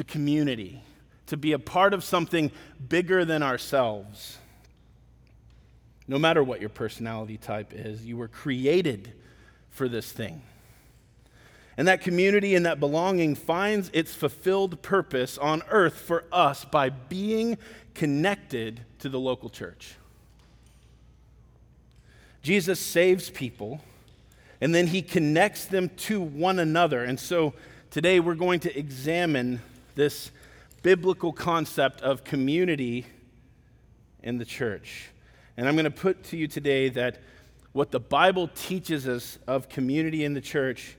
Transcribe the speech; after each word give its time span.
to 0.00 0.04
community, 0.04 0.82
to 1.26 1.36
be 1.36 1.52
a 1.52 1.58
part 1.58 1.92
of 1.92 2.02
something 2.02 2.50
bigger 2.88 3.22
than 3.26 3.42
ourselves. 3.42 4.38
No 6.08 6.18
matter 6.18 6.42
what 6.42 6.58
your 6.58 6.70
personality 6.70 7.36
type 7.36 7.74
is, 7.74 8.02
you 8.02 8.16
were 8.16 8.26
created 8.26 9.12
for 9.68 9.90
this 9.90 10.10
thing. 10.10 10.40
And 11.76 11.86
that 11.86 12.00
community 12.00 12.54
and 12.54 12.64
that 12.64 12.80
belonging 12.80 13.34
finds 13.34 13.90
its 13.92 14.14
fulfilled 14.14 14.80
purpose 14.80 15.36
on 15.36 15.62
earth 15.68 15.96
for 15.96 16.24
us 16.32 16.64
by 16.64 16.88
being 16.88 17.58
connected 17.92 18.80
to 19.00 19.10
the 19.10 19.20
local 19.20 19.50
church. 19.50 19.96
Jesus 22.40 22.80
saves 22.80 23.28
people 23.28 23.82
and 24.62 24.74
then 24.74 24.86
he 24.86 25.02
connects 25.02 25.66
them 25.66 25.90
to 25.90 26.22
one 26.22 26.58
another. 26.58 27.04
And 27.04 27.20
so 27.20 27.52
today 27.90 28.18
we're 28.18 28.34
going 28.34 28.60
to 28.60 28.78
examine 28.78 29.60
this 29.94 30.30
biblical 30.82 31.32
concept 31.32 32.00
of 32.00 32.24
community 32.24 33.06
in 34.22 34.38
the 34.38 34.44
church. 34.44 35.10
And 35.56 35.68
I'm 35.68 35.74
going 35.74 35.84
to 35.84 35.90
put 35.90 36.24
to 36.24 36.36
you 36.36 36.48
today 36.48 36.88
that 36.90 37.18
what 37.72 37.90
the 37.90 38.00
Bible 38.00 38.48
teaches 38.48 39.06
us 39.06 39.38
of 39.46 39.68
community 39.68 40.24
in 40.24 40.34
the 40.34 40.40
church, 40.40 40.96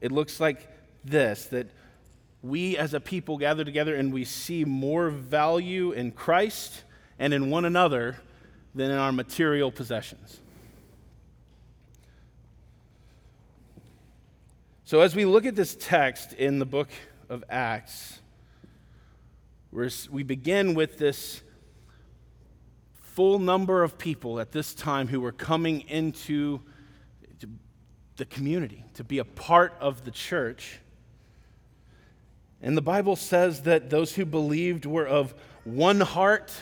it 0.00 0.12
looks 0.12 0.40
like 0.40 0.68
this 1.04 1.46
that 1.46 1.68
we 2.42 2.76
as 2.76 2.94
a 2.94 3.00
people 3.00 3.36
gather 3.36 3.64
together 3.64 3.94
and 3.94 4.12
we 4.12 4.24
see 4.24 4.64
more 4.64 5.10
value 5.10 5.92
in 5.92 6.12
Christ 6.12 6.84
and 7.18 7.34
in 7.34 7.50
one 7.50 7.64
another 7.64 8.16
than 8.74 8.90
in 8.90 8.98
our 8.98 9.12
material 9.12 9.70
possessions. 9.70 10.40
So, 14.84 15.00
as 15.00 15.14
we 15.14 15.24
look 15.24 15.46
at 15.46 15.54
this 15.54 15.76
text 15.78 16.32
in 16.32 16.58
the 16.58 16.66
book 16.66 16.88
of 17.30 17.44
Acts, 17.48 18.18
where 19.70 19.88
we 20.10 20.24
begin 20.24 20.74
with 20.74 20.98
this 20.98 21.42
full 23.00 23.38
number 23.38 23.82
of 23.82 23.96
people 23.96 24.40
at 24.40 24.50
this 24.50 24.74
time 24.74 25.06
who 25.06 25.20
were 25.20 25.32
coming 25.32 25.82
into 25.82 26.60
the 28.16 28.26
community 28.26 28.84
to 28.92 29.02
be 29.04 29.18
a 29.18 29.24
part 29.24 29.74
of 29.80 30.04
the 30.04 30.10
church. 30.10 30.80
And 32.60 32.76
the 32.76 32.82
Bible 32.82 33.16
says 33.16 33.62
that 33.62 33.88
those 33.88 34.14
who 34.14 34.26
believed 34.26 34.84
were 34.84 35.06
of 35.06 35.32
one 35.64 36.00
heart 36.00 36.52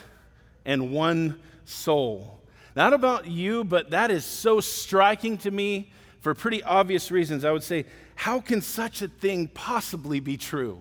and 0.64 0.92
one 0.92 1.40
soul. 1.64 2.40
Not 2.76 2.92
about 2.92 3.26
you, 3.26 3.64
but 3.64 3.90
that 3.90 4.10
is 4.12 4.24
so 4.24 4.60
striking 4.60 5.38
to 5.38 5.50
me 5.50 5.90
for 6.20 6.34
pretty 6.34 6.62
obvious 6.62 7.10
reasons. 7.10 7.44
I 7.44 7.50
would 7.50 7.64
say 7.64 7.86
how 8.18 8.40
can 8.40 8.60
such 8.60 9.00
a 9.00 9.06
thing 9.06 9.46
possibly 9.46 10.18
be 10.18 10.36
true? 10.36 10.80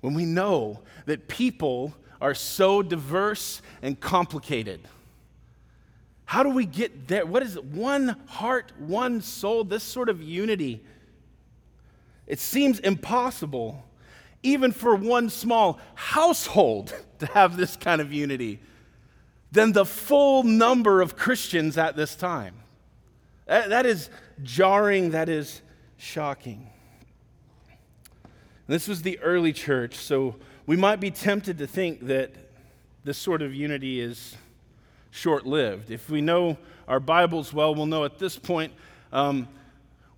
When 0.00 0.14
we 0.14 0.24
know 0.24 0.80
that 1.06 1.28
people 1.28 1.94
are 2.20 2.34
so 2.34 2.82
diverse 2.82 3.62
and 3.82 4.00
complicated. 4.00 4.80
How 6.24 6.42
do 6.42 6.48
we 6.48 6.66
get 6.66 7.06
there? 7.06 7.24
What 7.24 7.44
is 7.44 7.54
it? 7.54 7.64
One 7.66 8.16
heart, 8.26 8.72
one 8.80 9.20
soul, 9.20 9.62
this 9.62 9.84
sort 9.84 10.08
of 10.08 10.20
unity. 10.20 10.82
It 12.26 12.40
seems 12.40 12.80
impossible, 12.80 13.84
even 14.42 14.72
for 14.72 14.96
one 14.96 15.30
small 15.30 15.78
household, 15.94 16.92
to 17.20 17.26
have 17.26 17.56
this 17.56 17.76
kind 17.76 18.00
of 18.00 18.12
unity, 18.12 18.58
than 19.52 19.70
the 19.70 19.86
full 19.86 20.42
number 20.42 21.00
of 21.00 21.16
Christians 21.16 21.78
at 21.78 21.94
this 21.94 22.16
time. 22.16 22.56
That, 23.46 23.70
that 23.70 23.86
is 23.86 24.08
jarring, 24.42 25.10
that 25.10 25.28
is 25.28 25.60
shocking. 25.96 26.68
This 28.66 28.88
was 28.88 29.02
the 29.02 29.18
early 29.18 29.52
church, 29.52 29.96
so 29.96 30.36
we 30.66 30.76
might 30.76 31.00
be 31.00 31.10
tempted 31.10 31.58
to 31.58 31.66
think 31.66 32.06
that 32.06 32.32
this 33.04 33.18
sort 33.18 33.42
of 33.42 33.54
unity 33.54 34.00
is 34.00 34.36
short 35.10 35.46
lived. 35.46 35.90
If 35.90 36.08
we 36.08 36.20
know 36.20 36.56
our 36.86 37.00
Bibles 37.00 37.52
well, 37.52 37.74
we'll 37.74 37.86
know 37.86 38.04
at 38.04 38.18
this 38.18 38.38
point 38.38 38.72
um, 39.12 39.48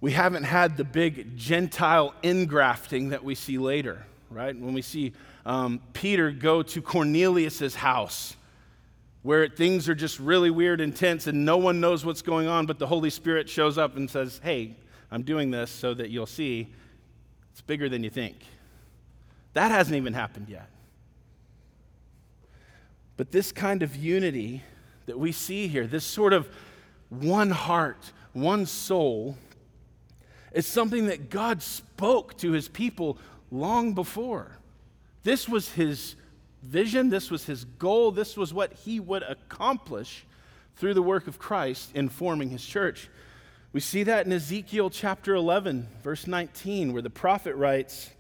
we 0.01 0.13
haven't 0.13 0.45
had 0.45 0.77
the 0.77 0.85
big 0.85 1.37
Gentile 1.37 2.15
ingrafting 2.23 3.11
that 3.11 3.25
we 3.25 3.35
see 3.35 3.59
later, 3.59 4.05
right? 4.31 4.57
When 4.57 4.75
we 4.75 4.83
see 4.83 5.13
um, 5.47 5.81
Peter 5.95 6.31
go 6.31 6.63
to 6.63 6.83
Cornelius' 6.83 7.75
house 7.75 8.37
where 9.25 9.49
things 9.49 9.89
are 9.89 9.95
just 9.95 10.21
really 10.21 10.51
weird 10.51 10.83
and 10.83 10.95
tense 10.95 11.27
and 11.27 11.47
no 11.47 11.57
one 11.57 11.81
knows 11.81 12.05
what's 12.05 12.21
going 12.21 12.47
on, 12.47 12.67
but 12.67 12.79
the 12.79 12.87
Holy 12.87 13.09
Spirit 13.09 13.49
shows 13.49 13.79
up 13.79 13.97
and 13.97 14.09
says, 14.09 14.39
Hey, 14.45 14.77
I'm 15.11 15.23
doing 15.23 15.51
this 15.51 15.71
so 15.71 15.95
that 15.95 16.11
you'll 16.11 16.27
see 16.27 16.69
it's 17.51 17.63
bigger 17.63 17.89
than 17.89 18.05
you 18.05 18.11
think. 18.11 18.37
That 19.55 19.71
hasn't 19.71 19.97
even 19.97 20.13
happened 20.13 20.51
yet. 20.51 20.69
But 23.17 23.33
this 23.33 23.51
kind 23.51 23.83
of 23.83 23.97
unity 23.97 24.63
that 25.07 25.19
we 25.19 25.33
see 25.33 25.69
here, 25.69 25.87
this 25.87 26.05
sort 26.05 26.35
of 26.35 26.47
one 27.09 27.51
heart, 27.51 28.13
one 28.35 28.67
soul, 28.67 29.39
is 30.53 30.67
something 30.67 31.07
that 31.07 31.31
God 31.31 31.63
spoke 31.63 32.37
to 32.39 32.53
his 32.53 32.69
people 32.69 33.17
long 33.51 33.95
before. 33.95 34.59
This 35.23 35.49
was 35.49 35.71
his 35.71 36.15
vision, 36.65 37.11
this 37.11 37.31
was 37.31 37.45
his 37.45 37.65
goal, 37.65 38.11
this 38.11 38.37
was 38.37 38.53
what 38.53 38.73
he 38.73 38.99
would 39.01 39.23
accomplish 39.23 40.25
through 40.77 40.95
the 40.95 41.03
work 41.03 41.27
of 41.27 41.39
Christ 41.39 41.91
in 41.95 42.09
forming 42.09 42.51
his 42.51 42.65
church. 42.65 43.09
We 43.73 43.81
see 43.81 44.05
that 44.05 44.27
in 44.27 44.33
Ezekiel 44.33 44.91
chapter 44.91 45.35
11, 45.35 45.89
verse 46.03 46.27
19, 46.27 46.93
where 46.93 47.03
the 47.03 47.11
prophet 47.11 47.55
writes, 47.57 48.11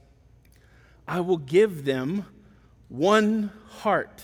I 1.06 1.20
will 1.20 1.36
give 1.36 1.84
them 1.84 2.26
one 2.88 3.52
heart, 3.68 4.22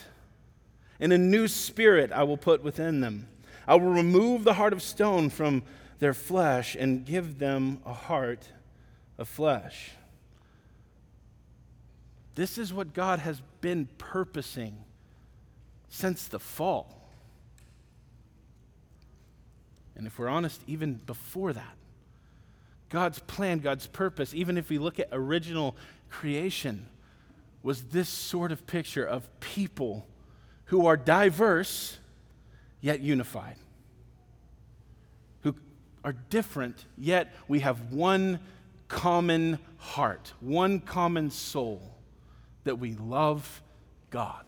and 0.99 1.13
a 1.13 1.19
new 1.19 1.49
spirit 1.49 2.13
I 2.13 2.25
will 2.25 2.37
put 2.37 2.63
within 2.63 3.01
them. 3.01 3.29
I 3.67 3.75
will 3.77 3.91
remove 3.91 4.45
the 4.45 4.55
heart 4.55 4.73
of 4.73 4.83
stone 4.83 5.31
from 5.31 5.63
their 5.99 6.15
flesh 6.15 6.75
and 6.75 7.05
give 7.05 7.39
them 7.39 7.81
a 7.85 7.93
heart 7.93 8.49
of 9.19 9.29
flesh. 9.29 9.93
This 12.35 12.59
is 12.59 12.73
what 12.73 12.93
God 12.95 13.19
has 13.19 13.41
been 13.61 13.89
purposing 13.99 14.77
since 15.89 16.29
the 16.29 16.39
fall. 16.39 16.97
And 19.97 20.07
if 20.07 20.19
we're 20.19 20.29
honest, 20.29 20.61
even 20.67 20.95
before 20.95 21.53
that, 21.53 21.77
God's 22.89 23.19
plan, 23.21 23.59
God's 23.59 23.87
purpose, 23.87 24.35
even 24.35 24.57
if 24.57 24.71
we 24.71 24.79
look 24.79 24.99
at 24.99 25.09
original 25.13 25.77
creation, 26.09 26.87
was 27.63 27.83
this 27.85 28.09
sort 28.09 28.53
of 28.53 28.67
picture 28.67 29.05
of 29.05 29.29
people 29.41 30.07
who 30.67 30.87
are 30.87 30.97
diverse 30.97 31.99
yet 32.81 33.01
unified, 33.01 33.57
who 35.43 35.55
are 36.03 36.15
different 36.31 36.87
yet 36.97 37.35
we 37.47 37.61
have 37.61 37.93
one 37.93 38.41
common 38.89 39.59
heart, 39.77 40.33
one 40.41 40.81
common 40.81 41.31
soul 41.31 41.83
that 42.65 42.79
we 42.79 42.93
love 42.95 43.63
God. 44.11 44.45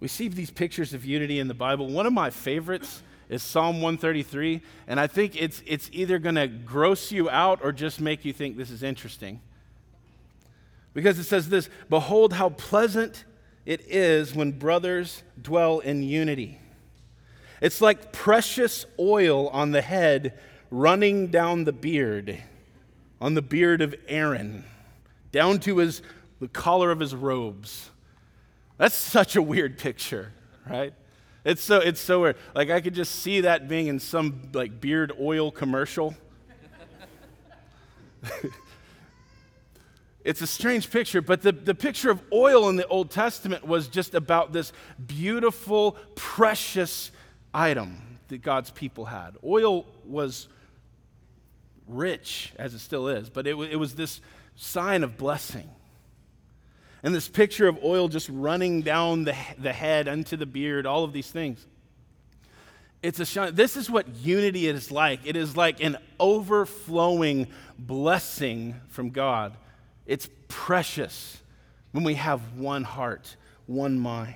We 0.00 0.08
see 0.08 0.28
these 0.28 0.50
pictures 0.50 0.92
of 0.92 1.04
unity 1.04 1.38
in 1.38 1.48
the 1.48 1.54
Bible. 1.54 1.88
One 1.88 2.06
of 2.06 2.12
my 2.12 2.30
favorites 2.30 3.02
is 3.28 3.42
Psalm 3.42 3.76
133, 3.76 4.60
and 4.86 5.00
I 5.00 5.06
think 5.06 5.40
it's, 5.40 5.62
it's 5.66 5.88
either 5.92 6.18
going 6.18 6.34
to 6.34 6.46
gross 6.46 7.10
you 7.10 7.28
out 7.30 7.60
or 7.62 7.72
just 7.72 8.00
make 8.00 8.24
you 8.24 8.32
think 8.32 8.56
this 8.56 8.70
is 8.70 8.82
interesting. 8.82 9.40
Because 10.94 11.18
it 11.18 11.24
says 11.24 11.48
this 11.48 11.68
Behold, 11.88 12.34
how 12.34 12.50
pleasant 12.50 13.24
it 13.64 13.80
is 13.88 14.34
when 14.34 14.52
brothers 14.52 15.22
dwell 15.40 15.80
in 15.80 16.02
unity. 16.02 16.58
It's 17.60 17.80
like 17.80 18.12
precious 18.12 18.86
oil 18.98 19.48
on 19.48 19.72
the 19.72 19.82
head 19.82 20.38
running 20.70 21.28
down 21.28 21.64
the 21.64 21.72
beard 21.72 22.42
on 23.20 23.34
the 23.34 23.42
beard 23.42 23.82
of 23.82 23.94
Aaron, 24.08 24.64
down 25.32 25.58
to 25.60 25.78
his, 25.78 26.02
the 26.40 26.48
collar 26.48 26.90
of 26.90 27.00
his 27.00 27.14
robes. 27.14 27.90
That's 28.78 28.94
such 28.94 29.36
a 29.36 29.42
weird 29.42 29.78
picture, 29.78 30.32
right? 30.68 30.92
It's 31.44 31.62
so, 31.62 31.78
it's 31.78 32.00
so 32.00 32.22
weird. 32.22 32.36
Like, 32.54 32.70
I 32.70 32.80
could 32.80 32.94
just 32.94 33.16
see 33.16 33.42
that 33.42 33.68
being 33.68 33.86
in 33.86 34.00
some, 34.00 34.50
like, 34.52 34.80
beard 34.80 35.12
oil 35.20 35.50
commercial. 35.50 36.14
it's 40.24 40.40
a 40.40 40.46
strange 40.46 40.90
picture, 40.90 41.22
but 41.22 41.42
the, 41.42 41.52
the 41.52 41.74
picture 41.74 42.10
of 42.10 42.20
oil 42.32 42.68
in 42.68 42.76
the 42.76 42.86
Old 42.88 43.10
Testament 43.10 43.66
was 43.66 43.88
just 43.88 44.14
about 44.14 44.52
this 44.52 44.72
beautiful, 45.06 45.92
precious 46.16 47.12
item 47.54 48.18
that 48.28 48.42
God's 48.42 48.70
people 48.70 49.04
had. 49.04 49.36
Oil 49.44 49.86
was 50.04 50.48
rich, 51.88 52.52
as 52.58 52.74
it 52.74 52.80
still 52.80 53.08
is, 53.08 53.28
but 53.30 53.46
it, 53.46 53.56
it 53.56 53.76
was 53.76 53.94
this 53.94 54.20
sign 54.56 55.02
of 55.02 55.16
blessing. 55.16 55.68
And 57.02 57.14
this 57.14 57.28
picture 57.28 57.68
of 57.68 57.78
oil 57.84 58.08
just 58.08 58.28
running 58.28 58.82
down 58.82 59.24
the, 59.24 59.36
the 59.58 59.72
head 59.72 60.08
unto 60.08 60.36
the 60.36 60.46
beard, 60.46 60.86
all 60.86 61.04
of 61.04 61.12
these 61.12 61.30
things. 61.30 61.64
It's 63.02 63.20
a 63.20 63.26
shine. 63.26 63.54
This 63.54 63.76
is 63.76 63.88
what 63.88 64.08
unity 64.16 64.66
is 64.66 64.90
like. 64.90 65.20
It 65.24 65.36
is 65.36 65.56
like 65.56 65.80
an 65.80 65.98
overflowing 66.18 67.46
blessing 67.78 68.80
from 68.88 69.10
God. 69.10 69.56
It's 70.06 70.28
precious 70.48 71.40
when 71.92 72.02
we 72.02 72.14
have 72.14 72.56
one 72.56 72.82
heart, 72.82 73.36
one 73.66 73.98
mind. 73.98 74.34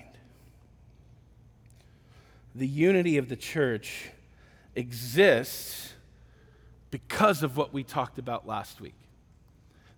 The 2.55 2.67
unity 2.67 3.17
of 3.17 3.29
the 3.29 3.37
church 3.37 4.11
exists 4.77 5.93
because 6.91 7.43
of 7.43 7.57
what 7.57 7.73
we 7.73 7.83
talked 7.83 8.19
about 8.19 8.47
last 8.47 8.81
week. 8.81 8.95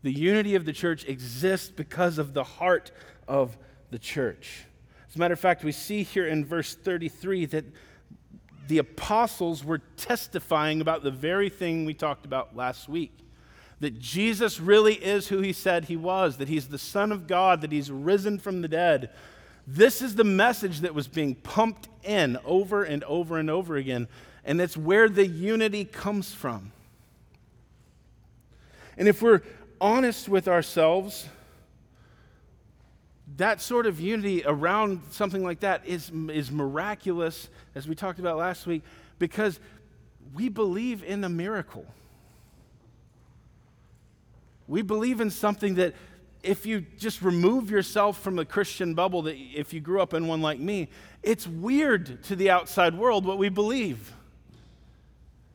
The 0.02 0.12
unity 0.12 0.54
of 0.54 0.64
the 0.64 0.72
church 0.72 1.04
exists 1.06 1.70
because 1.70 2.18
of 2.18 2.34
the 2.34 2.44
heart 2.44 2.90
of 3.28 3.56
the 3.90 3.98
church. 3.98 4.64
As 5.08 5.16
a 5.16 5.18
matter 5.18 5.34
of 5.34 5.40
fact, 5.40 5.62
we 5.62 5.72
see 5.72 6.02
here 6.02 6.26
in 6.26 6.44
verse 6.44 6.74
33 6.74 7.46
that 7.46 7.64
the 8.68 8.78
apostles 8.78 9.64
were 9.64 9.78
testifying 9.96 10.80
about 10.80 11.02
the 11.02 11.10
very 11.10 11.48
thing 11.48 11.84
we 11.84 11.94
talked 11.94 12.24
about 12.24 12.56
last 12.56 12.88
week 12.88 13.22
that 13.82 13.98
Jesus 13.98 14.60
really 14.60 14.94
is 14.94 15.26
who 15.26 15.40
he 15.40 15.52
said 15.52 15.86
he 15.86 15.96
was, 15.96 16.36
that 16.36 16.46
he's 16.46 16.68
the 16.68 16.78
Son 16.78 17.10
of 17.10 17.26
God, 17.26 17.62
that 17.62 17.72
he's 17.72 17.90
risen 17.90 18.38
from 18.38 18.62
the 18.62 18.68
dead. 18.68 19.10
This 19.66 20.00
is 20.00 20.14
the 20.14 20.22
message 20.22 20.80
that 20.80 20.94
was 20.94 21.08
being 21.08 21.34
pumped 21.34 21.88
in 22.04 22.38
over 22.44 22.84
and 22.84 23.02
over 23.02 23.38
and 23.38 23.50
over 23.50 23.74
again, 23.74 24.06
and 24.44 24.60
it's 24.60 24.76
where 24.76 25.08
the 25.08 25.26
unity 25.26 25.84
comes 25.84 26.32
from. 26.32 26.70
And 28.96 29.08
if 29.08 29.22
we're 29.22 29.42
honest 29.80 30.28
with 30.28 30.48
ourselves, 30.48 31.28
that 33.36 33.60
sort 33.60 33.86
of 33.86 34.00
unity 34.00 34.42
around 34.44 35.00
something 35.10 35.42
like 35.42 35.60
that 35.60 35.86
is, 35.86 36.10
is 36.30 36.50
miraculous, 36.50 37.48
as 37.74 37.88
we 37.88 37.94
talked 37.94 38.18
about 38.18 38.36
last 38.36 38.66
week, 38.66 38.82
because 39.18 39.58
we 40.34 40.48
believe 40.48 41.02
in 41.02 41.24
a 41.24 41.28
miracle. 41.28 41.86
We 44.68 44.82
believe 44.82 45.20
in 45.20 45.30
something 45.30 45.74
that 45.76 45.94
if 46.42 46.66
you 46.66 46.84
just 46.98 47.22
remove 47.22 47.70
yourself 47.70 48.20
from 48.20 48.36
the 48.36 48.44
Christian 48.44 48.94
bubble, 48.94 49.22
that 49.22 49.36
if 49.36 49.72
you 49.72 49.80
grew 49.80 50.00
up 50.00 50.12
in 50.12 50.26
one 50.26 50.42
like 50.42 50.58
me, 50.58 50.88
it's 51.22 51.46
weird 51.46 52.22
to 52.24 52.36
the 52.36 52.50
outside 52.50 52.96
world 52.96 53.24
what 53.24 53.38
we 53.38 53.48
believe. 53.48 54.12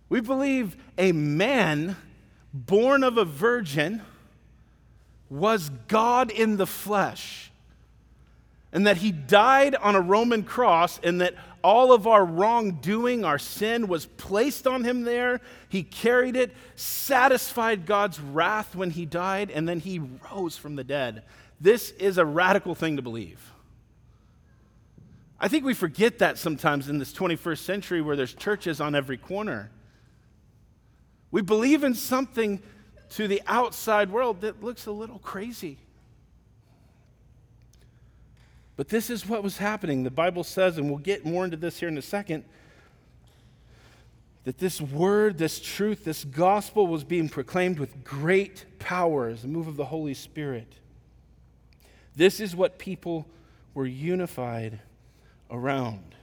We 0.09 0.21
believe 0.21 0.77
a 0.97 1.11
man 1.11 1.97
born 2.65 3.03
of 3.03 3.17
a 3.17 3.25
virgin 3.25 4.01
was 5.29 5.69
God 5.87 6.31
in 6.31 6.57
the 6.57 6.67
flesh 6.67 7.47
and 8.71 8.85
that 8.85 8.97
he 8.97 9.11
died 9.11 9.75
on 9.75 9.95
a 9.95 10.01
Roman 10.01 10.43
cross, 10.43 10.99
and 11.01 11.21
that 11.21 11.35
all 11.63 11.91
of 11.93 12.05
our 12.05 12.25
wrongdoing, 12.25 13.23
our 13.23 13.39
sin, 13.39 13.87
was 13.87 14.05
placed 14.05 14.67
on 14.67 14.83
him 14.83 15.03
there. 15.03 15.41
He 15.69 15.83
carried 15.83 16.35
it, 16.35 16.53
satisfied 16.75 17.85
God's 17.85 18.19
wrath 18.19 18.75
when 18.75 18.91
he 18.91 19.05
died, 19.05 19.49
and 19.51 19.67
then 19.67 19.79
he 19.79 19.99
rose 20.31 20.57
from 20.57 20.75
the 20.75 20.83
dead. 20.83 21.23
This 21.59 21.91
is 21.91 22.17
a 22.17 22.25
radical 22.25 22.75
thing 22.75 22.97
to 22.97 23.01
believe. 23.01 23.51
I 25.39 25.47
think 25.47 25.65
we 25.65 25.73
forget 25.73 26.19
that 26.19 26.37
sometimes 26.37 26.89
in 26.89 26.99
this 26.99 27.13
21st 27.13 27.59
century 27.59 28.01
where 28.01 28.15
there's 28.15 28.33
churches 28.33 28.81
on 28.81 28.95
every 28.95 29.17
corner. 29.17 29.71
We 31.31 31.41
believe 31.41 31.83
in 31.83 31.93
something 31.93 32.61
to 33.11 33.27
the 33.27 33.41
outside 33.47 34.09
world 34.09 34.41
that 34.41 34.63
looks 34.63 34.85
a 34.85 34.91
little 34.91 35.19
crazy. 35.19 35.77
But 38.75 38.89
this 38.89 39.09
is 39.09 39.27
what 39.27 39.43
was 39.43 39.57
happening. 39.57 40.03
The 40.03 40.11
Bible 40.11 40.43
says, 40.43 40.77
and 40.77 40.89
we'll 40.89 40.99
get 40.99 41.25
more 41.25 41.43
into 41.43 41.57
this 41.57 41.79
here 41.79 41.89
in 41.89 41.97
a 41.97 42.01
second, 42.01 42.43
that 44.43 44.59
this 44.59 44.79
word, 44.79 45.37
this 45.37 45.59
truth, 45.59 46.05
this 46.05 46.23
gospel 46.23 46.87
was 46.87 47.03
being 47.03 47.27
proclaimed 47.27 47.79
with 47.79 48.03
great 48.03 48.65
power 48.79 49.27
as 49.27 49.43
a 49.43 49.47
move 49.47 49.67
of 49.67 49.75
the 49.75 49.85
Holy 49.85 50.13
Spirit. 50.13 50.75
This 52.15 52.39
is 52.39 52.55
what 52.55 52.77
people 52.77 53.27
were 53.73 53.85
unified 53.85 54.79
around. 55.51 56.15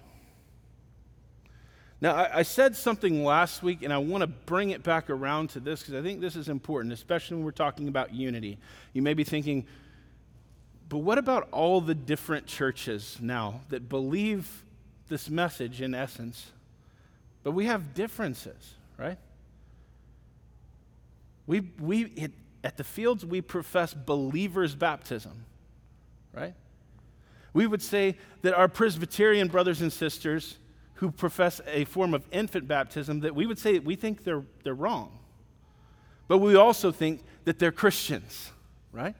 Now, 2.05 2.17
I, 2.17 2.41
I 2.41 2.43
said 2.43 2.77
something 2.77 3.25
last 3.25 3.62
week, 3.62 3.83
and 3.83 3.91
I 3.91 3.97
want 3.97 4.21
to 4.21 4.27
bring 4.27 4.69
it 4.69 4.83
back 4.83 5.09
around 5.09 5.49
to 5.51 5.61
this 5.61 5.81
because 5.81 5.95
I 5.95 6.03
think 6.03 6.21
this 6.21 6.37
is 6.37 6.51
important, 6.51 6.93
especially 6.93 7.39
when 7.39 7.47
we're 7.47 7.51
talking 7.53 7.89
about 7.89 8.12
unity. 8.12 8.59
You 8.93 9.01
may 9.01 9.15
be 9.15 9.25
thinking, 9.25 9.65
but 10.91 10.99
what 10.99 11.17
about 11.17 11.49
all 11.51 11.81
the 11.81 11.95
different 11.95 12.45
churches 12.45 13.17
now 13.23 13.62
that 13.71 13.89
believe 13.89 14.65
this 15.09 15.31
message 15.31 15.81
in 15.81 15.95
essence? 15.95 16.51
But 17.43 17.53
we 17.53 17.65
have 17.65 17.95
differences, 17.95 18.75
right? 18.99 19.17
We, 21.47 21.61
we, 21.81 22.05
it, 22.17 22.33
at 22.62 22.77
the 22.77 22.85
fields, 22.85 23.25
we 23.25 23.41
profess 23.41 23.95
believers' 23.95 24.75
baptism, 24.75 25.47
right? 26.35 26.53
We 27.55 27.67
would 27.67 27.81
say 27.81 28.19
that 28.43 28.53
our 28.53 28.69
Presbyterian 28.69 29.49
brothers 29.49 29.81
and 29.81 29.91
sisters 29.91 30.59
who 30.94 31.11
profess 31.11 31.61
a 31.67 31.85
form 31.85 32.14
of 32.14 32.25
infant 32.31 32.69
baptism, 32.69 33.20
that 33.20 33.35
we 33.35 33.46
would 33.46 33.58
say 33.58 33.79
we 33.79 33.96
think 33.96 34.25
they're, 34.25 34.44
they're 34.62 34.75
wrong. 34.75 35.19
But 36.29 36.38
we 36.38 36.55
also 36.56 36.93
think 36.93 37.23
that 37.44 37.58
they're 37.58 37.73
Christians, 37.73 38.50
right? 38.93 39.14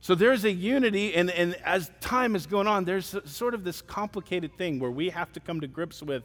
So 0.00 0.14
there's 0.14 0.44
a 0.44 0.52
unity, 0.52 1.14
and, 1.14 1.30
and 1.30 1.54
as 1.64 1.90
time 2.00 2.36
is 2.36 2.46
going 2.46 2.66
on, 2.66 2.84
there's 2.84 3.14
sort 3.24 3.54
of 3.54 3.64
this 3.64 3.80
complicated 3.80 4.56
thing 4.56 4.78
where 4.78 4.90
we 4.90 5.10
have 5.10 5.32
to 5.32 5.40
come 5.40 5.60
to 5.60 5.66
grips 5.66 6.02
with 6.02 6.22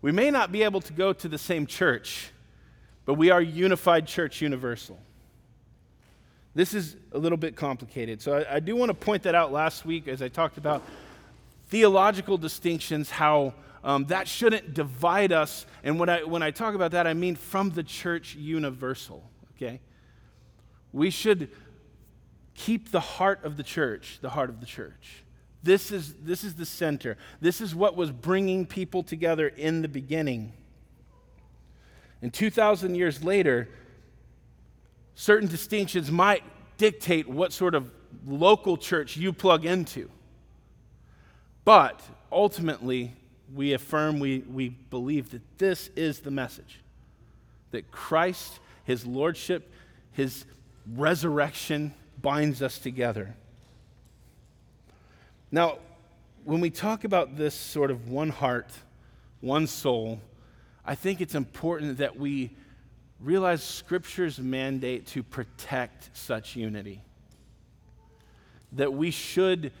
we 0.00 0.12
may 0.12 0.30
not 0.30 0.52
be 0.52 0.62
able 0.62 0.80
to 0.82 0.92
go 0.92 1.12
to 1.12 1.28
the 1.28 1.38
same 1.38 1.66
church, 1.66 2.30
but 3.04 3.14
we 3.14 3.30
are 3.30 3.42
unified 3.42 4.06
church 4.06 4.40
universal. 4.40 4.98
This 6.54 6.72
is 6.72 6.96
a 7.12 7.18
little 7.18 7.38
bit 7.38 7.56
complicated. 7.56 8.22
So 8.22 8.38
I, 8.38 8.56
I 8.56 8.60
do 8.60 8.76
want 8.76 8.90
to 8.90 8.94
point 8.94 9.24
that 9.24 9.34
out 9.34 9.52
last 9.52 9.84
week 9.84 10.08
as 10.08 10.22
I 10.22 10.28
talked 10.28 10.56
about 10.56 10.82
theological 11.68 12.38
distinctions, 12.38 13.10
how 13.10 13.54
um, 13.88 14.04
that 14.04 14.28
shouldn't 14.28 14.74
divide 14.74 15.32
us. 15.32 15.64
And 15.82 15.98
when 15.98 16.10
I, 16.10 16.22
when 16.22 16.42
I 16.42 16.50
talk 16.50 16.74
about 16.74 16.90
that, 16.90 17.06
I 17.06 17.14
mean 17.14 17.36
from 17.36 17.70
the 17.70 17.82
church 17.82 18.34
universal, 18.34 19.24
okay? 19.56 19.80
We 20.92 21.08
should 21.08 21.48
keep 22.52 22.90
the 22.90 23.00
heart 23.00 23.44
of 23.44 23.56
the 23.56 23.62
church 23.62 24.18
the 24.20 24.28
heart 24.28 24.50
of 24.50 24.60
the 24.60 24.66
church. 24.66 25.24
This 25.62 25.90
is, 25.90 26.12
this 26.16 26.44
is 26.44 26.54
the 26.54 26.66
center. 26.66 27.16
This 27.40 27.62
is 27.62 27.74
what 27.74 27.96
was 27.96 28.12
bringing 28.12 28.66
people 28.66 29.02
together 29.02 29.48
in 29.48 29.80
the 29.80 29.88
beginning. 29.88 30.52
And 32.20 32.30
2,000 32.30 32.94
years 32.94 33.24
later, 33.24 33.70
certain 35.14 35.48
distinctions 35.48 36.10
might 36.10 36.42
dictate 36.76 37.26
what 37.26 37.54
sort 37.54 37.74
of 37.74 37.90
local 38.26 38.76
church 38.76 39.16
you 39.16 39.32
plug 39.32 39.64
into. 39.64 40.10
But 41.64 42.02
ultimately, 42.30 43.14
we 43.54 43.72
affirm, 43.72 44.18
we, 44.18 44.40
we 44.40 44.68
believe 44.68 45.30
that 45.30 45.58
this 45.58 45.88
is 45.96 46.20
the 46.20 46.30
message 46.30 46.80
that 47.70 47.90
Christ, 47.90 48.60
his 48.84 49.04
lordship, 49.04 49.70
his 50.12 50.44
resurrection, 50.94 51.92
binds 52.20 52.62
us 52.62 52.78
together. 52.78 53.34
Now, 55.50 55.78
when 56.44 56.60
we 56.60 56.70
talk 56.70 57.04
about 57.04 57.36
this 57.36 57.54
sort 57.54 57.90
of 57.90 58.08
one 58.08 58.30
heart, 58.30 58.70
one 59.40 59.66
soul, 59.66 60.20
I 60.84 60.94
think 60.94 61.20
it's 61.20 61.34
important 61.34 61.98
that 61.98 62.18
we 62.18 62.50
realize 63.20 63.62
Scripture's 63.62 64.38
mandate 64.38 65.06
to 65.08 65.22
protect 65.22 66.16
such 66.16 66.56
unity. 66.56 67.02
That 68.72 68.92
we 68.92 69.10
should 69.10 69.72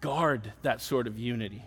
guard 0.00 0.52
that 0.62 0.80
sort 0.80 1.06
of 1.06 1.18
unity. 1.18 1.62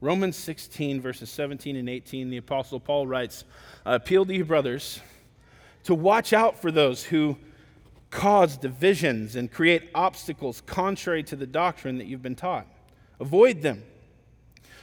Romans 0.00 0.36
16, 0.36 1.00
verses 1.00 1.30
17 1.30 1.76
and 1.76 1.88
18, 1.88 2.30
the 2.30 2.38
Apostle 2.38 2.80
Paul 2.80 3.06
writes, 3.06 3.44
I 3.84 3.94
appeal 3.94 4.24
to 4.24 4.34
you, 4.34 4.44
brothers 4.44 5.00
to 5.84 5.94
watch 5.94 6.32
out 6.32 6.60
for 6.60 6.70
those 6.70 7.04
who 7.04 7.36
cause 8.10 8.56
divisions 8.56 9.36
and 9.36 9.50
create 9.50 9.90
obstacles 9.94 10.62
contrary 10.66 11.22
to 11.24 11.36
the 11.36 11.46
doctrine 11.46 11.98
that 11.98 12.06
you've 12.06 12.22
been 12.22 12.34
taught. 12.34 12.66
Avoid 13.18 13.62
them. 13.62 13.82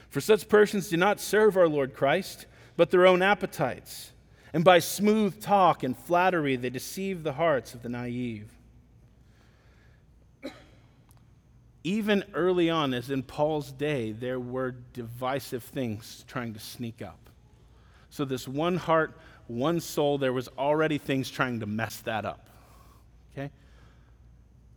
For 0.10 0.22
such 0.22 0.48
persons 0.48 0.90
do 0.90 0.98
not 0.98 1.20
serve 1.20 1.58
our 1.58 1.68
Lord 1.68 1.94
Christ, 1.94 2.46
but 2.78 2.90
their 2.92 3.06
own 3.06 3.22
appetites. 3.22 4.12
And 4.54 4.64
by 4.64 4.80
smooth 4.80 5.42
talk 5.42 5.84
and 5.84 5.98
flattery, 5.98 6.56
they 6.56 6.70
deceive 6.70 7.24
the 7.24 7.34
hearts 7.34 7.74
of 7.74 7.84
the 7.84 7.90
naive. 7.90 8.57
Even 11.88 12.26
early 12.34 12.70
on, 12.70 12.94
as 12.94 13.10
in 13.10 13.24
Paul's 13.24 13.72
day, 13.72 14.12
there 14.12 14.42
were 14.42 14.76
divisive 14.92 15.64
things 15.64 16.26
trying 16.28 16.54
to 16.54 16.60
sneak 16.60 17.02
up. 17.02 17.30
So, 18.10 18.26
this 18.26 18.46
one 18.46 18.76
heart, 18.76 19.18
one 19.48 19.80
soul, 19.80 20.18
there 20.18 20.34
was 20.34 20.50
already 20.58 20.98
things 20.98 21.30
trying 21.32 21.62
to 21.62 21.66
mess 21.66 21.98
that 22.02 22.26
up. 22.26 22.50
Okay? 23.32 23.52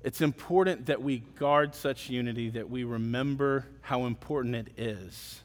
it's 0.03 0.21
important 0.21 0.87
that 0.87 1.03
we 1.03 1.19
guard 1.19 1.75
such 1.75 2.09
unity, 2.09 2.51
that 2.51 2.71
we 2.71 2.85
remember 2.85 3.67
how 3.81 4.05
important 4.05 4.55
it 4.55 4.69
is. 4.77 5.43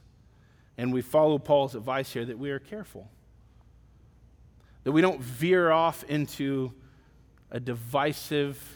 And 0.78 0.94
we 0.94 1.02
follow 1.02 1.40
Paul's 1.40 1.74
advice 1.74 2.14
here 2.14 2.26
that 2.26 2.38
we 2.38 2.52
are 2.52 2.60
careful, 2.60 3.10
that 4.84 4.92
we 4.92 5.02
don't 5.02 5.20
veer 5.20 5.72
off 5.72 6.04
into 6.04 6.72
a 7.50 7.60
divisive 7.60 8.75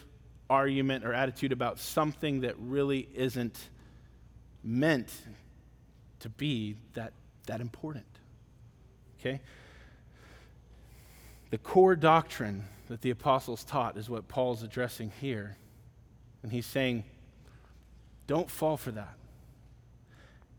argument 0.49 1.05
or 1.05 1.13
attitude 1.13 1.51
about 1.51 1.79
something 1.79 2.41
that 2.41 2.55
really 2.57 3.07
isn't 3.13 3.57
meant 4.63 5.11
to 6.19 6.29
be 6.29 6.75
that, 6.93 7.13
that 7.45 7.61
important. 7.61 8.05
Okay? 9.19 9.39
The 11.51 11.57
core 11.57 11.95
doctrine 11.95 12.65
that 12.87 13.01
the 13.01 13.11
apostles 13.11 13.63
taught 13.63 13.97
is 13.97 14.09
what 14.09 14.27
Paul's 14.27 14.63
addressing 14.63 15.11
here. 15.21 15.57
And 16.43 16.51
he's 16.51 16.65
saying, 16.65 17.03
don't 18.27 18.49
fall 18.49 18.77
for 18.77 18.91
that. 18.91 19.13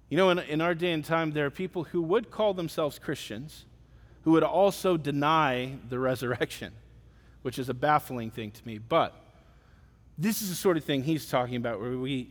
You 0.09 0.16
know, 0.16 0.30
in, 0.30 0.38
in 0.40 0.61
our 0.61 0.75
day 0.75 0.92
and 0.92 1.04
time, 1.04 1.32
there 1.32 1.47
are 1.47 1.50
people 1.50 1.85
who 1.85 2.02
would 2.02 2.30
call 2.30 2.54
themselves 2.54 2.99
Christians 2.99 3.64
who 4.23 4.32
would 4.32 4.42
also 4.42 4.97
deny 4.97 5.76
the 5.88 5.99
resurrection, 5.99 6.73
which 7.42 7.59
is 7.59 7.68
a 7.68 7.75
baffling 7.75 8.30
thing 8.30 8.50
to 8.50 8.66
me. 8.66 8.78
But 8.78 9.14
this 10.20 10.42
is 10.42 10.50
the 10.50 10.54
sort 10.54 10.76
of 10.76 10.84
thing 10.84 11.02
he's 11.02 11.26
talking 11.26 11.56
about 11.56 11.80
where 11.80 11.96
we, 11.96 12.28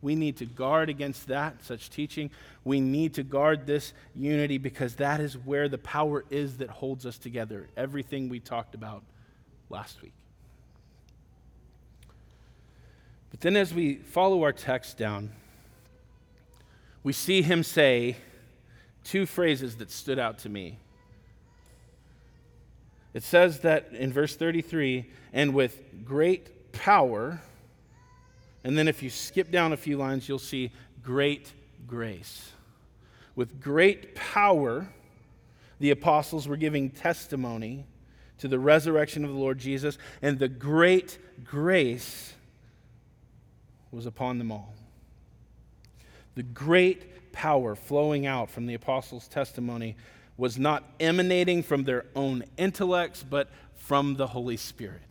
we 0.00 0.14
need 0.14 0.36
to 0.36 0.46
guard 0.46 0.88
against 0.88 1.26
that, 1.26 1.64
such 1.64 1.90
teaching. 1.90 2.30
We 2.62 2.80
need 2.80 3.14
to 3.14 3.24
guard 3.24 3.66
this 3.66 3.92
unity 4.14 4.56
because 4.56 4.94
that 4.96 5.20
is 5.20 5.36
where 5.36 5.68
the 5.68 5.78
power 5.78 6.24
is 6.30 6.58
that 6.58 6.70
holds 6.70 7.04
us 7.04 7.18
together. 7.18 7.68
Everything 7.76 8.28
we 8.28 8.38
talked 8.38 8.76
about 8.76 9.02
last 9.68 10.00
week. 10.00 10.12
But 13.30 13.40
then, 13.40 13.56
as 13.56 13.74
we 13.74 13.96
follow 13.96 14.44
our 14.44 14.52
text 14.52 14.96
down, 14.96 15.30
we 17.02 17.12
see 17.12 17.42
him 17.42 17.64
say 17.64 18.16
two 19.02 19.26
phrases 19.26 19.76
that 19.76 19.90
stood 19.90 20.20
out 20.20 20.38
to 20.40 20.48
me. 20.48 20.78
It 23.12 23.24
says 23.24 23.60
that 23.60 23.88
in 23.92 24.12
verse 24.12 24.36
33, 24.36 25.10
and 25.32 25.52
with 25.52 26.04
great 26.04 26.48
power, 26.72 27.40
and 28.64 28.76
then 28.76 28.88
if 28.88 29.02
you 29.02 29.10
skip 29.10 29.50
down 29.50 29.72
a 29.72 29.76
few 29.76 29.96
lines, 29.96 30.28
you'll 30.28 30.38
see 30.38 30.72
great 31.02 31.52
grace. 31.86 32.52
With 33.34 33.60
great 33.60 34.14
power, 34.14 34.88
the 35.80 35.90
apostles 35.90 36.48
were 36.48 36.56
giving 36.56 36.90
testimony 36.90 37.86
to 38.38 38.48
the 38.48 38.58
resurrection 38.58 39.24
of 39.24 39.30
the 39.30 39.38
Lord 39.38 39.58
Jesus, 39.58 39.98
and 40.22 40.38
the 40.38 40.48
great 40.48 41.18
grace 41.44 42.34
was 43.90 44.06
upon 44.06 44.38
them 44.38 44.52
all. 44.52 44.74
The 46.34 46.42
great 46.42 47.32
power 47.32 47.74
flowing 47.74 48.26
out 48.26 48.50
from 48.50 48.66
the 48.66 48.74
apostles' 48.74 49.28
testimony 49.28 49.96
was 50.36 50.58
not 50.58 50.84
emanating 51.00 51.62
from 51.62 51.84
their 51.84 52.06
own 52.14 52.44
intellects, 52.56 53.24
but 53.28 53.50
from 53.74 54.14
the 54.14 54.28
Holy 54.28 54.56
Spirit. 54.56 55.02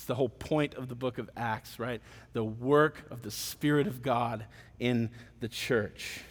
It's 0.00 0.06
the 0.06 0.14
whole 0.14 0.30
point 0.30 0.76
of 0.76 0.88
the 0.88 0.94
book 0.94 1.18
of 1.18 1.28
Acts, 1.36 1.78
right? 1.78 2.00
The 2.32 2.42
work 2.42 3.04
of 3.10 3.20
the 3.20 3.30
Spirit 3.30 3.86
of 3.86 4.00
God 4.00 4.46
in 4.78 5.10
the 5.40 5.48
church. 5.48 6.22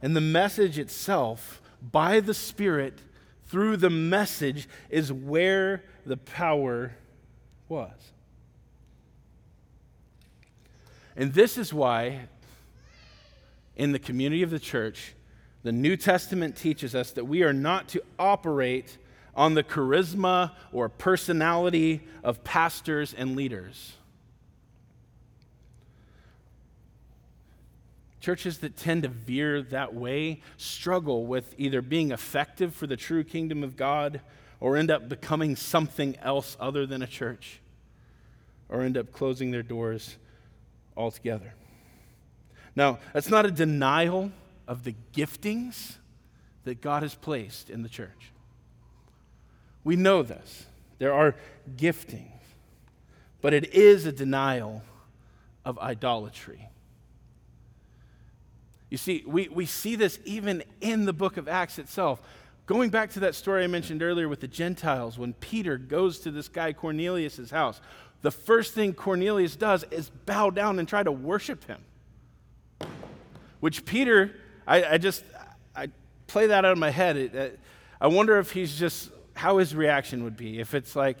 And 0.00 0.14
the 0.14 0.20
message 0.20 0.78
itself, 0.78 1.60
by 1.82 2.20
the 2.20 2.32
Spirit, 2.32 3.00
through 3.48 3.78
the 3.78 3.90
message, 3.90 4.68
is 4.88 5.12
where 5.12 5.82
the 6.06 6.16
power 6.16 6.92
was. 7.68 8.12
And 11.16 11.34
this 11.34 11.58
is 11.58 11.74
why, 11.74 12.28
in 13.74 13.90
the 13.90 13.98
community 13.98 14.44
of 14.44 14.50
the 14.50 14.60
church, 14.60 15.14
the 15.64 15.72
New 15.72 15.96
Testament 15.96 16.56
teaches 16.56 16.94
us 16.94 17.10
that 17.10 17.24
we 17.24 17.42
are 17.42 17.52
not 17.52 17.88
to 17.88 18.02
operate 18.16 18.96
on 19.36 19.54
the 19.54 19.62
charisma 19.62 20.52
or 20.72 20.88
personality 20.88 22.02
of 22.22 22.44
pastors 22.44 23.14
and 23.14 23.36
leaders. 23.36 23.94
Churches 28.20 28.58
that 28.58 28.76
tend 28.76 29.02
to 29.02 29.08
veer 29.08 29.60
that 29.62 29.94
way 29.94 30.40
struggle 30.56 31.26
with 31.26 31.54
either 31.58 31.82
being 31.82 32.10
effective 32.10 32.74
for 32.74 32.86
the 32.86 32.96
true 32.96 33.22
kingdom 33.22 33.62
of 33.62 33.76
God 33.76 34.20
or 34.60 34.76
end 34.76 34.90
up 34.90 35.08
becoming 35.08 35.56
something 35.56 36.16
else 36.22 36.56
other 36.58 36.86
than 36.86 37.02
a 37.02 37.06
church 37.06 37.60
or 38.68 38.80
end 38.80 38.96
up 38.96 39.12
closing 39.12 39.50
their 39.50 39.62
doors 39.62 40.16
altogether. 40.96 41.52
Now, 42.74 42.98
that's 43.12 43.28
not 43.28 43.44
a 43.44 43.50
denial 43.50 44.32
of 44.66 44.84
the 44.84 44.94
giftings 45.12 45.96
that 46.64 46.80
God 46.80 47.02
has 47.02 47.14
placed 47.14 47.68
in 47.68 47.82
the 47.82 47.88
church. 47.88 48.32
We 49.84 49.96
know 49.96 50.22
this. 50.22 50.66
There 50.98 51.12
are 51.12 51.36
giftings, 51.76 52.30
but 53.40 53.52
it 53.52 53.74
is 53.74 54.06
a 54.06 54.12
denial 54.12 54.82
of 55.64 55.78
idolatry. 55.78 56.68
You 58.90 58.98
see, 58.98 59.24
we, 59.26 59.48
we 59.48 59.66
see 59.66 59.96
this 59.96 60.18
even 60.24 60.62
in 60.80 61.04
the 61.04 61.12
book 61.12 61.36
of 61.36 61.48
Acts 61.48 61.78
itself. 61.78 62.22
Going 62.66 62.90
back 62.90 63.10
to 63.10 63.20
that 63.20 63.34
story 63.34 63.64
I 63.64 63.66
mentioned 63.66 64.02
earlier 64.02 64.28
with 64.28 64.40
the 64.40 64.48
Gentiles, 64.48 65.18
when 65.18 65.34
Peter 65.34 65.76
goes 65.76 66.20
to 66.20 66.30
this 66.30 66.48
guy 66.48 66.72
Cornelius' 66.72 67.50
house, 67.50 67.80
the 68.22 68.30
first 68.30 68.72
thing 68.72 68.94
Cornelius 68.94 69.56
does 69.56 69.84
is 69.90 70.10
bow 70.24 70.48
down 70.48 70.78
and 70.78 70.88
try 70.88 71.02
to 71.02 71.12
worship 71.12 71.64
him. 71.64 71.80
Which 73.60 73.84
Peter, 73.84 74.34
I, 74.66 74.84
I 74.84 74.98
just, 74.98 75.24
I 75.74 75.88
play 76.26 76.46
that 76.46 76.64
out 76.64 76.72
of 76.72 76.78
my 76.78 76.90
head. 76.90 77.16
It, 77.16 77.60
I 78.00 78.06
wonder 78.06 78.38
if 78.38 78.52
he's 78.52 78.78
just, 78.78 79.10
how 79.34 79.58
his 79.58 79.74
reaction 79.74 80.24
would 80.24 80.36
be. 80.36 80.58
If 80.60 80.74
it's 80.74 80.96
like, 80.96 81.18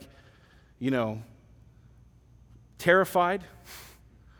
you 0.78 0.90
know, 0.90 1.22
terrified, 2.78 3.44